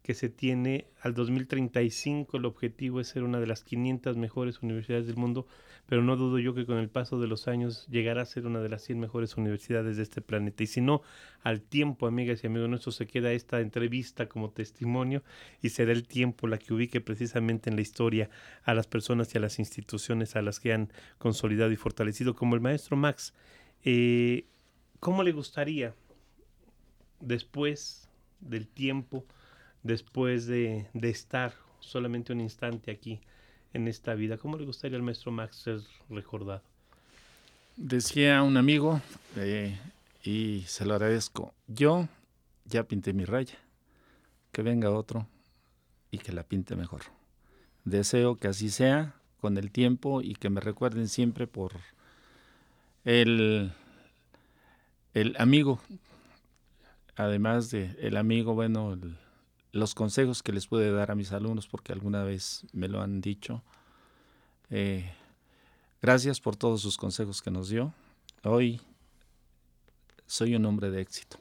que 0.05 0.13
se 0.13 0.29
tiene 0.29 0.87
al 1.01 1.15
2035 1.15 2.37
el 2.37 2.45
objetivo 2.45 3.01
es 3.01 3.09
ser 3.09 3.23
una 3.23 3.41
de 3.41 3.47
las 3.47 3.65
500 3.65 4.19
mejores 4.19 4.61
universidades 4.61 5.07
del 5.07 5.17
mundo, 5.17 5.47
pero 5.87 6.03
no 6.03 6.17
dudo 6.17 6.39
yo 6.39 6.55
que 6.55 6.67
con 6.67 6.77
el 6.77 6.91
paso 6.91 7.19
de 7.19 7.27
los 7.27 7.49
años 7.49 7.87
llegará 7.87 8.21
a 8.21 8.27
ser 8.27 8.45
una 8.45 8.61
de 8.61 8.69
las 8.69 8.83
100 8.83 9.01
mejores 9.01 9.39
universidades 9.39 9.97
de 9.97 10.03
este 10.03 10.21
planeta. 10.21 10.63
Y 10.63 10.67
si 10.67 10.83
no, 10.83 11.01
al 11.43 11.63
tiempo, 11.63 12.07
amigas 12.07 12.45
y 12.45 12.49
amigos 12.49 12.69
nuestros, 12.69 12.97
se 12.97 13.07
queda 13.07 13.33
esta 13.33 13.61
entrevista 13.61 14.29
como 14.29 14.51
testimonio 14.51 15.23
y 15.63 15.71
será 15.71 15.93
el 15.93 16.07
tiempo 16.07 16.49
la 16.49 16.59
que 16.59 16.75
ubique 16.75 17.01
precisamente 17.01 17.71
en 17.71 17.77
la 17.77 17.83
historia 17.83 18.29
a 18.63 18.75
las 18.75 18.87
personas 18.87 19.35
y 19.35 19.39
a 19.39 19.41
las 19.41 19.59
instituciones 19.59 20.37
a 20.37 20.43
las 20.43 20.61
que 20.61 20.75
han 20.75 20.93
consolidado 21.17 21.73
y 21.73 21.77
fortalecido, 21.77 22.35
como 22.35 22.57
el 22.57 22.61
maestro 22.61 22.99
Max. 22.99 23.33
Eh, 23.85 24.45
¿Cómo 25.01 25.23
le 25.23 25.33
gustaría 25.33 25.95
después 27.21 28.11
del 28.41 28.69
tiempo, 28.69 29.25
después 29.85 30.47
de, 30.47 30.89
estar 31.03 31.55
solamente 31.79 32.33
un 32.33 32.41
instante 32.41 32.91
aquí 32.91 33.21
en 33.73 33.87
esta 33.87 34.15
vida. 34.15 34.39
¿Cómo 34.39 34.57
le 34.57 34.65
gustaría 34.65 34.97
al 34.97 35.05
maestro 35.05 35.31
Max 35.31 35.57
ser 35.57 35.81
recordado? 36.11 36.63
Decía 37.77 38.43
un 38.43 38.57
amigo, 38.57 39.01
eh, 39.37 39.79
y 40.25 40.65
se 40.67 40.85
lo 40.87 40.95
agradezco, 40.95 41.55
yo 41.69 42.09
ya 42.65 42.85
pinté 42.85 43.13
mi 43.13 43.25
raya, 43.25 43.59
que 44.53 44.63
venga 44.63 44.91
otro 44.91 45.27
y 46.11 46.19
que 46.19 46.33
la 46.33 46.45
pinte 46.45 46.77
mejor. 46.77 47.03
Deseo 47.85 48.37
que 48.37 48.49
así 48.49 48.71
sea 48.71 49.15
con 49.41 49.59
el 49.59 49.71
tiempo 49.71 50.23
y 50.23 50.35
que 50.35 50.49
me 50.49 50.61
recuerden 50.61 51.09
siempre 51.09 51.47
por 51.47 51.73
el, 53.05 53.73
el 55.13 55.37
amigo, 55.39 55.81
además 57.17 57.71
de 57.71 57.95
el 58.01 58.17
amigo, 58.17 58.55
bueno, 58.55 58.95
el, 58.95 59.19
los 59.75 59.97
consejos 59.97 60.45
que 60.45 60.53
les 60.53 60.69
pude 60.69 60.93
dar 60.93 61.11
a 61.11 61.17
mis 61.17 61.33
alumnos, 61.33 61.67
porque 61.67 61.93
alguna 61.93 62.23
vez 62.23 62.65
me 62.73 62.87
lo 62.87 63.03
han 63.03 63.21
dicho. 63.21 63.63
Eh, 64.71 65.11
gracias 66.01 66.41
por 66.41 66.55
todos 66.55 66.81
sus 66.81 66.97
consejos 66.97 67.43
que 67.43 67.51
nos 67.51 67.69
dio. 67.69 67.93
Hoy 68.45 68.81
soy 70.27 70.55
un 70.55 70.65
hombre 70.65 70.91
de 70.91 71.01
éxito. 71.01 71.39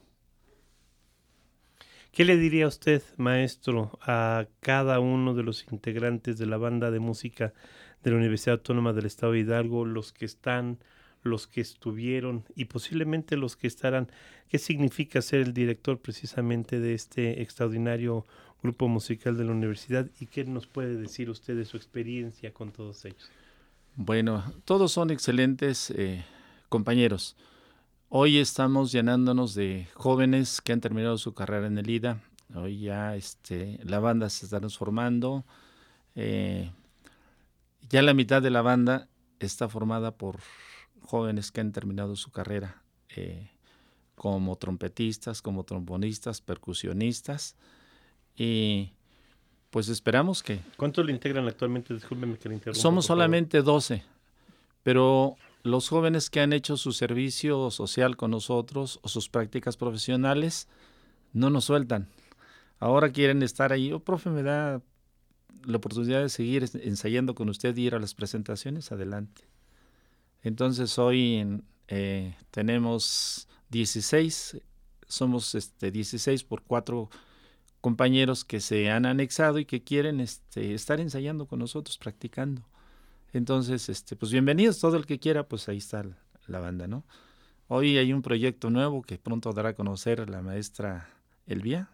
¿Qué 2.11 2.25
le 2.25 2.35
diría 2.37 2.67
usted, 2.67 3.03
maestro, 3.17 3.99
a 4.01 4.47
cada 4.61 4.99
uno 4.99 5.35
de 5.35 5.43
los 5.43 5.71
integrantes 5.71 6.39
de 6.39 6.47
la 6.47 6.57
banda 6.57 6.89
de 6.89 6.99
música 6.99 7.53
de 8.03 8.11
la 8.11 8.17
Universidad 8.17 8.55
Autónoma 8.55 8.93
del 8.93 9.05
Estado 9.05 9.33
de 9.33 9.39
Hidalgo, 9.39 9.85
los 9.85 10.11
que 10.11 10.25
están 10.25 10.79
los 11.23 11.47
que 11.47 11.61
estuvieron 11.61 12.45
y 12.55 12.65
posiblemente 12.65 13.37
los 13.37 13.55
que 13.55 13.67
estarán. 13.67 14.09
¿Qué 14.49 14.59
significa 14.59 15.21
ser 15.21 15.41
el 15.41 15.53
director 15.53 15.99
precisamente 15.99 16.79
de 16.79 16.93
este 16.93 17.41
extraordinario 17.41 18.25
grupo 18.61 18.87
musical 18.87 19.37
de 19.37 19.43
la 19.43 19.51
universidad 19.51 20.09
y 20.19 20.27
qué 20.27 20.45
nos 20.45 20.67
puede 20.67 20.95
decir 20.95 21.29
usted 21.29 21.55
de 21.55 21.65
su 21.65 21.77
experiencia 21.77 22.53
con 22.53 22.71
todos 22.71 23.03
ellos? 23.05 23.29
Bueno, 23.95 24.43
todos 24.65 24.91
son 24.91 25.11
excelentes 25.11 25.91
eh, 25.91 26.23
compañeros. 26.69 27.35
Hoy 28.09 28.37
estamos 28.37 28.91
llenándonos 28.91 29.55
de 29.55 29.87
jóvenes 29.93 30.61
que 30.61 30.71
han 30.71 30.81
terminado 30.81 31.17
su 31.17 31.33
carrera 31.33 31.67
en 31.67 31.77
el 31.77 31.89
IDA. 31.89 32.21
Hoy 32.55 32.79
ya 32.79 33.15
este, 33.15 33.79
la 33.83 33.99
banda 33.99 34.29
se 34.29 34.45
está 34.45 34.59
transformando. 34.59 35.45
Eh, 36.15 36.71
ya 37.89 38.01
la 38.01 38.13
mitad 38.13 38.41
de 38.41 38.49
la 38.49 38.61
banda 38.61 39.07
está 39.39 39.67
formada 39.67 40.15
por 40.15 40.39
jóvenes 41.03 41.51
que 41.51 41.61
han 41.61 41.71
terminado 41.71 42.15
su 42.15 42.31
carrera 42.31 42.81
eh, 43.15 43.49
como 44.15 44.55
trompetistas, 44.55 45.41
como 45.41 45.63
trombonistas, 45.63 46.41
percusionistas. 46.41 47.55
Y 48.35 48.93
pues 49.69 49.89
esperamos 49.89 50.43
que... 50.43 50.59
¿Cuántos 50.77 51.05
le 51.05 51.11
integran 51.11 51.47
actualmente? 51.47 51.93
Discúlpeme 51.93 52.37
que 52.37 52.49
le 52.49 52.55
interrumpa. 52.55 52.79
Somos 52.79 53.05
solamente 53.05 53.61
12, 53.61 54.03
pero 54.83 55.35
los 55.63 55.89
jóvenes 55.89 56.29
que 56.29 56.41
han 56.41 56.53
hecho 56.53 56.77
su 56.77 56.91
servicio 56.91 57.71
social 57.71 58.17
con 58.17 58.31
nosotros 58.31 58.99
o 59.01 59.07
sus 59.07 59.29
prácticas 59.29 59.77
profesionales 59.77 60.67
no 61.31 61.49
nos 61.49 61.65
sueltan. 61.65 62.07
Ahora 62.79 63.11
quieren 63.11 63.41
estar 63.43 63.71
ahí. 63.71 63.91
Oh, 63.93 63.99
profe, 63.99 64.29
me 64.29 64.43
da 64.43 64.81
la 65.65 65.77
oportunidad 65.77 66.21
de 66.21 66.29
seguir 66.29 66.69
ensayando 66.81 67.33
con 67.33 67.49
usted 67.49 67.75
y 67.77 67.87
ir 67.87 67.95
a 67.95 67.99
las 67.99 68.13
presentaciones. 68.13 68.91
Adelante. 68.91 69.52
Entonces 70.43 70.99
hoy 70.99 71.61
eh, 71.87 72.35
tenemos 72.51 73.47
16, 73.69 74.61
somos 75.07 75.55
este, 75.55 75.89
16 75.89 76.43
por 76.43 76.63
cuatro 76.63 77.09
compañeros 77.81 78.45
que 78.45 78.59
se 78.59 78.91
han 78.91 79.05
anexado 79.05 79.59
y 79.59 79.65
que 79.65 79.83
quieren 79.83 80.19
este, 80.19 80.73
estar 80.73 80.99
ensayando 80.99 81.47
con 81.47 81.59
nosotros, 81.59 81.97
practicando. 81.97 82.61
Entonces, 83.33 83.89
este, 83.89 84.15
pues 84.15 84.31
bienvenidos, 84.31 84.79
todo 84.79 84.95
el 84.95 85.05
que 85.05 85.19
quiera, 85.19 85.47
pues 85.47 85.67
ahí 85.67 85.77
está 85.77 86.05
la 86.47 86.59
banda, 86.59 86.87
¿no? 86.87 87.03
Hoy 87.67 87.97
hay 87.97 88.13
un 88.13 88.21
proyecto 88.21 88.69
nuevo 88.69 89.01
que 89.01 89.17
pronto 89.17 89.51
dará 89.53 89.69
a 89.69 89.73
conocer 89.73 90.29
la 90.29 90.41
maestra 90.41 91.09
Elvia. 91.47 91.89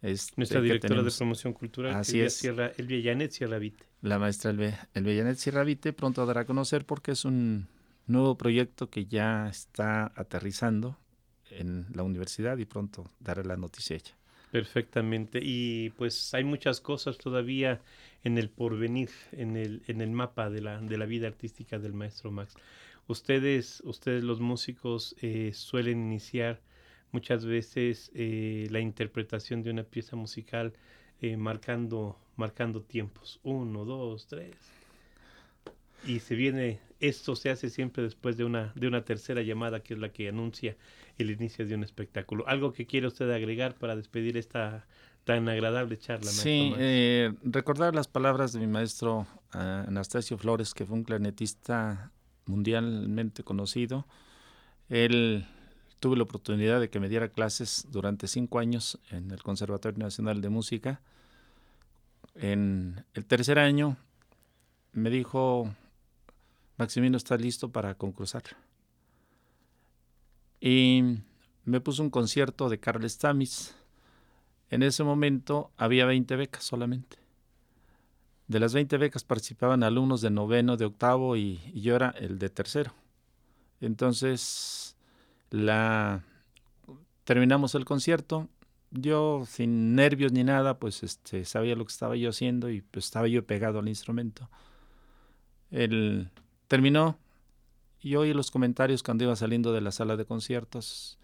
Este, 0.00 0.34
Nuestra 0.36 0.60
directora 0.60 1.02
de 1.02 1.10
promoción 1.10 1.52
cultural, 1.52 1.94
Así 1.94 2.20
es. 2.20 2.34
Sierra, 2.34 2.72
Elvia 2.76 3.30
Sierra 3.30 3.58
Vite 3.58 3.88
la 4.00 4.18
maestra 4.18 4.50
El 4.50 5.02
Bellanet 5.04 5.36
Sierravite 5.36 5.92
pronto 5.92 6.24
dará 6.24 6.42
a 6.42 6.44
conocer 6.44 6.84
porque 6.84 7.12
es 7.12 7.24
un 7.24 7.68
nuevo 8.06 8.38
proyecto 8.38 8.90
que 8.90 9.06
ya 9.06 9.48
está 9.48 10.12
aterrizando 10.14 10.96
en 11.50 11.86
la 11.94 12.02
universidad 12.04 12.58
y 12.58 12.64
pronto 12.64 13.10
dará 13.18 13.42
la 13.42 13.56
noticia 13.56 13.96
ella. 13.96 14.16
Perfectamente. 14.52 15.40
Y 15.42 15.90
pues 15.90 16.32
hay 16.32 16.44
muchas 16.44 16.80
cosas 16.80 17.18
todavía 17.18 17.80
en 18.22 18.38
el 18.38 18.48
porvenir, 18.48 19.10
en 19.32 19.56
el, 19.56 19.82
en 19.88 20.00
el 20.00 20.10
mapa 20.10 20.48
de 20.48 20.60
la, 20.60 20.80
de 20.80 20.96
la 20.96 21.06
vida 21.06 21.26
artística 21.26 21.78
del 21.78 21.92
maestro 21.92 22.30
Max. 22.30 22.54
Ustedes, 23.08 23.82
ustedes 23.84 24.22
los 24.22 24.40
músicos, 24.40 25.16
eh, 25.20 25.52
suelen 25.54 25.98
iniciar 25.98 26.60
muchas 27.12 27.44
veces 27.44 28.10
eh, 28.14 28.66
la 28.70 28.80
interpretación 28.80 29.62
de 29.62 29.70
una 29.70 29.84
pieza 29.84 30.16
musical 30.16 30.72
eh, 31.20 31.36
marcando, 31.36 32.16
marcando 32.36 32.82
tiempos. 32.82 33.40
Uno, 33.42 33.84
dos, 33.84 34.26
tres. 34.26 34.54
Y 36.06 36.20
se 36.20 36.34
viene, 36.36 36.78
esto 37.00 37.34
se 37.34 37.50
hace 37.50 37.70
siempre 37.70 38.02
después 38.02 38.36
de 38.36 38.44
una, 38.44 38.72
de 38.76 38.86
una 38.86 39.04
tercera 39.04 39.42
llamada 39.42 39.80
que 39.80 39.94
es 39.94 40.00
la 40.00 40.10
que 40.10 40.28
anuncia 40.28 40.76
el 41.18 41.30
inicio 41.30 41.66
de 41.66 41.74
un 41.74 41.82
espectáculo. 41.82 42.46
¿Algo 42.46 42.72
que 42.72 42.86
quiere 42.86 43.08
usted 43.08 43.30
agregar 43.30 43.74
para 43.74 43.96
despedir 43.96 44.36
esta 44.36 44.86
tan 45.24 45.48
agradable 45.48 45.98
charla? 45.98 46.30
Sí, 46.30 46.72
eh, 46.78 47.34
recordar 47.42 47.94
las 47.94 48.08
palabras 48.08 48.52
de 48.52 48.60
mi 48.60 48.66
maestro 48.66 49.26
ah, 49.52 49.84
Anastasio 49.86 50.38
Flores, 50.38 50.72
que 50.72 50.86
fue 50.86 50.96
un 50.96 51.04
clarinetista 51.04 52.12
mundialmente 52.46 53.42
conocido. 53.42 54.06
Él 54.88 55.46
tuve 56.00 56.16
la 56.16 56.22
oportunidad 56.22 56.80
de 56.80 56.90
que 56.90 57.00
me 57.00 57.08
diera 57.08 57.28
clases 57.28 57.86
durante 57.90 58.28
cinco 58.28 58.58
años 58.58 58.98
en 59.10 59.30
el 59.30 59.42
Conservatorio 59.42 59.98
Nacional 59.98 60.40
de 60.40 60.48
Música. 60.48 61.00
En 62.34 63.04
el 63.14 63.24
tercer 63.24 63.58
año 63.58 63.96
me 64.92 65.10
dijo, 65.10 65.74
Maximino, 66.76 67.16
¿estás 67.16 67.40
listo 67.40 67.70
para 67.70 67.94
concursar? 67.94 68.44
Y 70.60 71.18
me 71.64 71.80
puso 71.80 72.02
un 72.02 72.10
concierto 72.10 72.68
de 72.68 72.78
Carl 72.78 73.08
Stamis. 73.08 73.74
En 74.70 74.82
ese 74.82 75.02
momento 75.02 75.70
había 75.76 76.06
20 76.06 76.36
becas 76.36 76.64
solamente. 76.64 77.16
De 78.46 78.60
las 78.60 78.72
20 78.72 78.96
becas 78.98 79.24
participaban 79.24 79.82
alumnos 79.82 80.20
de 80.20 80.30
noveno, 80.30 80.76
de 80.76 80.86
octavo 80.86 81.36
y 81.36 81.58
yo 81.74 81.96
era 81.96 82.10
el 82.10 82.38
de 82.38 82.48
tercero. 82.48 82.94
Entonces 83.80 84.87
la 85.50 86.24
terminamos 87.24 87.74
el 87.74 87.84
concierto. 87.84 88.48
Yo 88.90 89.44
sin 89.46 89.94
nervios 89.94 90.32
ni 90.32 90.44
nada, 90.44 90.78
pues 90.78 91.02
este 91.02 91.44
sabía 91.44 91.76
lo 91.76 91.84
que 91.84 91.92
estaba 91.92 92.16
yo 92.16 92.30
haciendo 92.30 92.70
y 92.70 92.80
pues 92.80 93.04
estaba 93.04 93.28
yo 93.28 93.44
pegado 93.46 93.80
al 93.80 93.88
instrumento. 93.88 94.48
Él 95.70 96.30
terminó 96.68 97.18
y 98.00 98.16
oí 98.16 98.32
los 98.32 98.50
comentarios 98.50 99.02
cuando 99.02 99.24
iba 99.24 99.36
saliendo 99.36 99.72
de 99.72 99.82
la 99.82 99.92
sala 99.92 100.16
de 100.16 100.24
conciertos. 100.24 101.18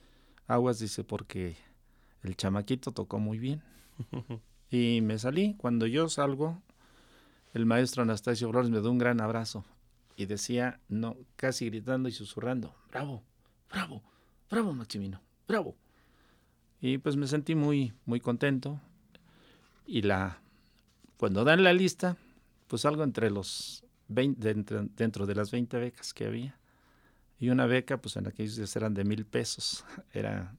Aguas 0.47 0.79
dice 0.79 1.05
porque 1.05 1.57
el 2.23 2.37
chamaquito 2.37 2.93
tocó 2.93 3.19
muy 3.19 3.39
bien. 3.39 3.63
y 4.71 5.01
me 5.01 5.19
salí. 5.19 5.55
Cuando 5.57 5.87
yo 5.87 6.11
salgo, 6.11 6.61
el 7.55 7.65
maestro 7.65 8.03
Anastasio 8.03 8.51
Flores 8.51 8.69
me 8.69 8.81
dio 8.81 8.91
un 8.91 8.99
gran 8.99 9.23
abrazo 9.23 9.65
y 10.17 10.27
decía, 10.27 10.81
no, 10.89 11.17
casi 11.37 11.67
gritando 11.67 12.11
y 12.11 12.13
susurrando, 12.13 12.75
bravo, 12.91 13.23
bravo 13.71 14.03
bravo 14.51 14.73
Maximino, 14.73 15.21
bravo. 15.47 15.77
Y 16.81 16.99
pues 16.99 17.17
me 17.17 17.27
sentí 17.27 17.55
muy, 17.55 17.93
muy 18.05 18.21
contento. 18.21 18.81
Y 19.87 20.03
la, 20.03 20.39
cuando 21.17 21.45
dan 21.45 21.65
la 21.65 21.73
lista, 21.73 22.17
pues 22.67 22.85
algo 22.85 23.05
entre 23.05 23.31
los 23.31 23.85
20, 24.09 24.55
dentro, 24.97 25.27
de 25.27 25.35
las 25.35 25.51
20 25.51 25.79
becas 25.79 26.13
que 26.13 26.27
había. 26.27 26.59
Y 27.39 27.49
una 27.51 27.67
beca, 27.67 27.99
pues 27.99 28.17
en 28.17 28.27
aquellos 28.27 28.57
días 28.57 28.75
eran 28.77 28.95
de 28.95 29.05
mil 29.05 29.25
pesos. 29.25 29.85
Era 30.13 30.55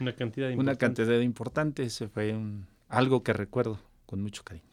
una 0.00 0.12
cantidad 0.14 0.48
importante. 0.48 0.70
Una 0.70 0.78
cantidad 0.78 1.20
importante. 1.20 1.82
Ese 1.82 2.08
fue 2.08 2.34
un 2.34 2.66
algo 2.88 3.22
que 3.22 3.32
recuerdo 3.32 3.78
con 4.06 4.22
mucho 4.22 4.42
cariño. 4.44 4.64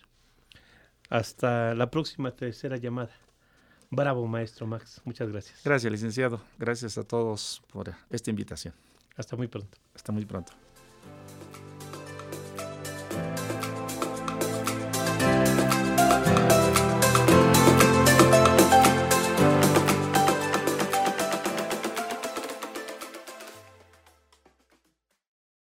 Hasta 1.09 1.75
la 1.75 1.91
próxima 1.91 2.31
tercera 2.31 2.77
llamada. 2.77 3.11
Bravo, 3.95 4.27
maestro 4.27 4.67
Max. 4.67 5.01
Muchas 5.05 5.29
gracias. 5.29 5.61
Gracias, 5.63 5.91
licenciado. 5.91 6.41
Gracias 6.59 6.97
a 6.97 7.03
todos 7.03 7.63
por 7.71 7.93
esta 8.09 8.29
invitación. 8.29 8.73
Hasta 9.15 9.35
muy 9.37 9.47
pronto. 9.47 9.77
Hasta 9.95 10.11
muy 10.11 10.25
pronto. 10.25 10.51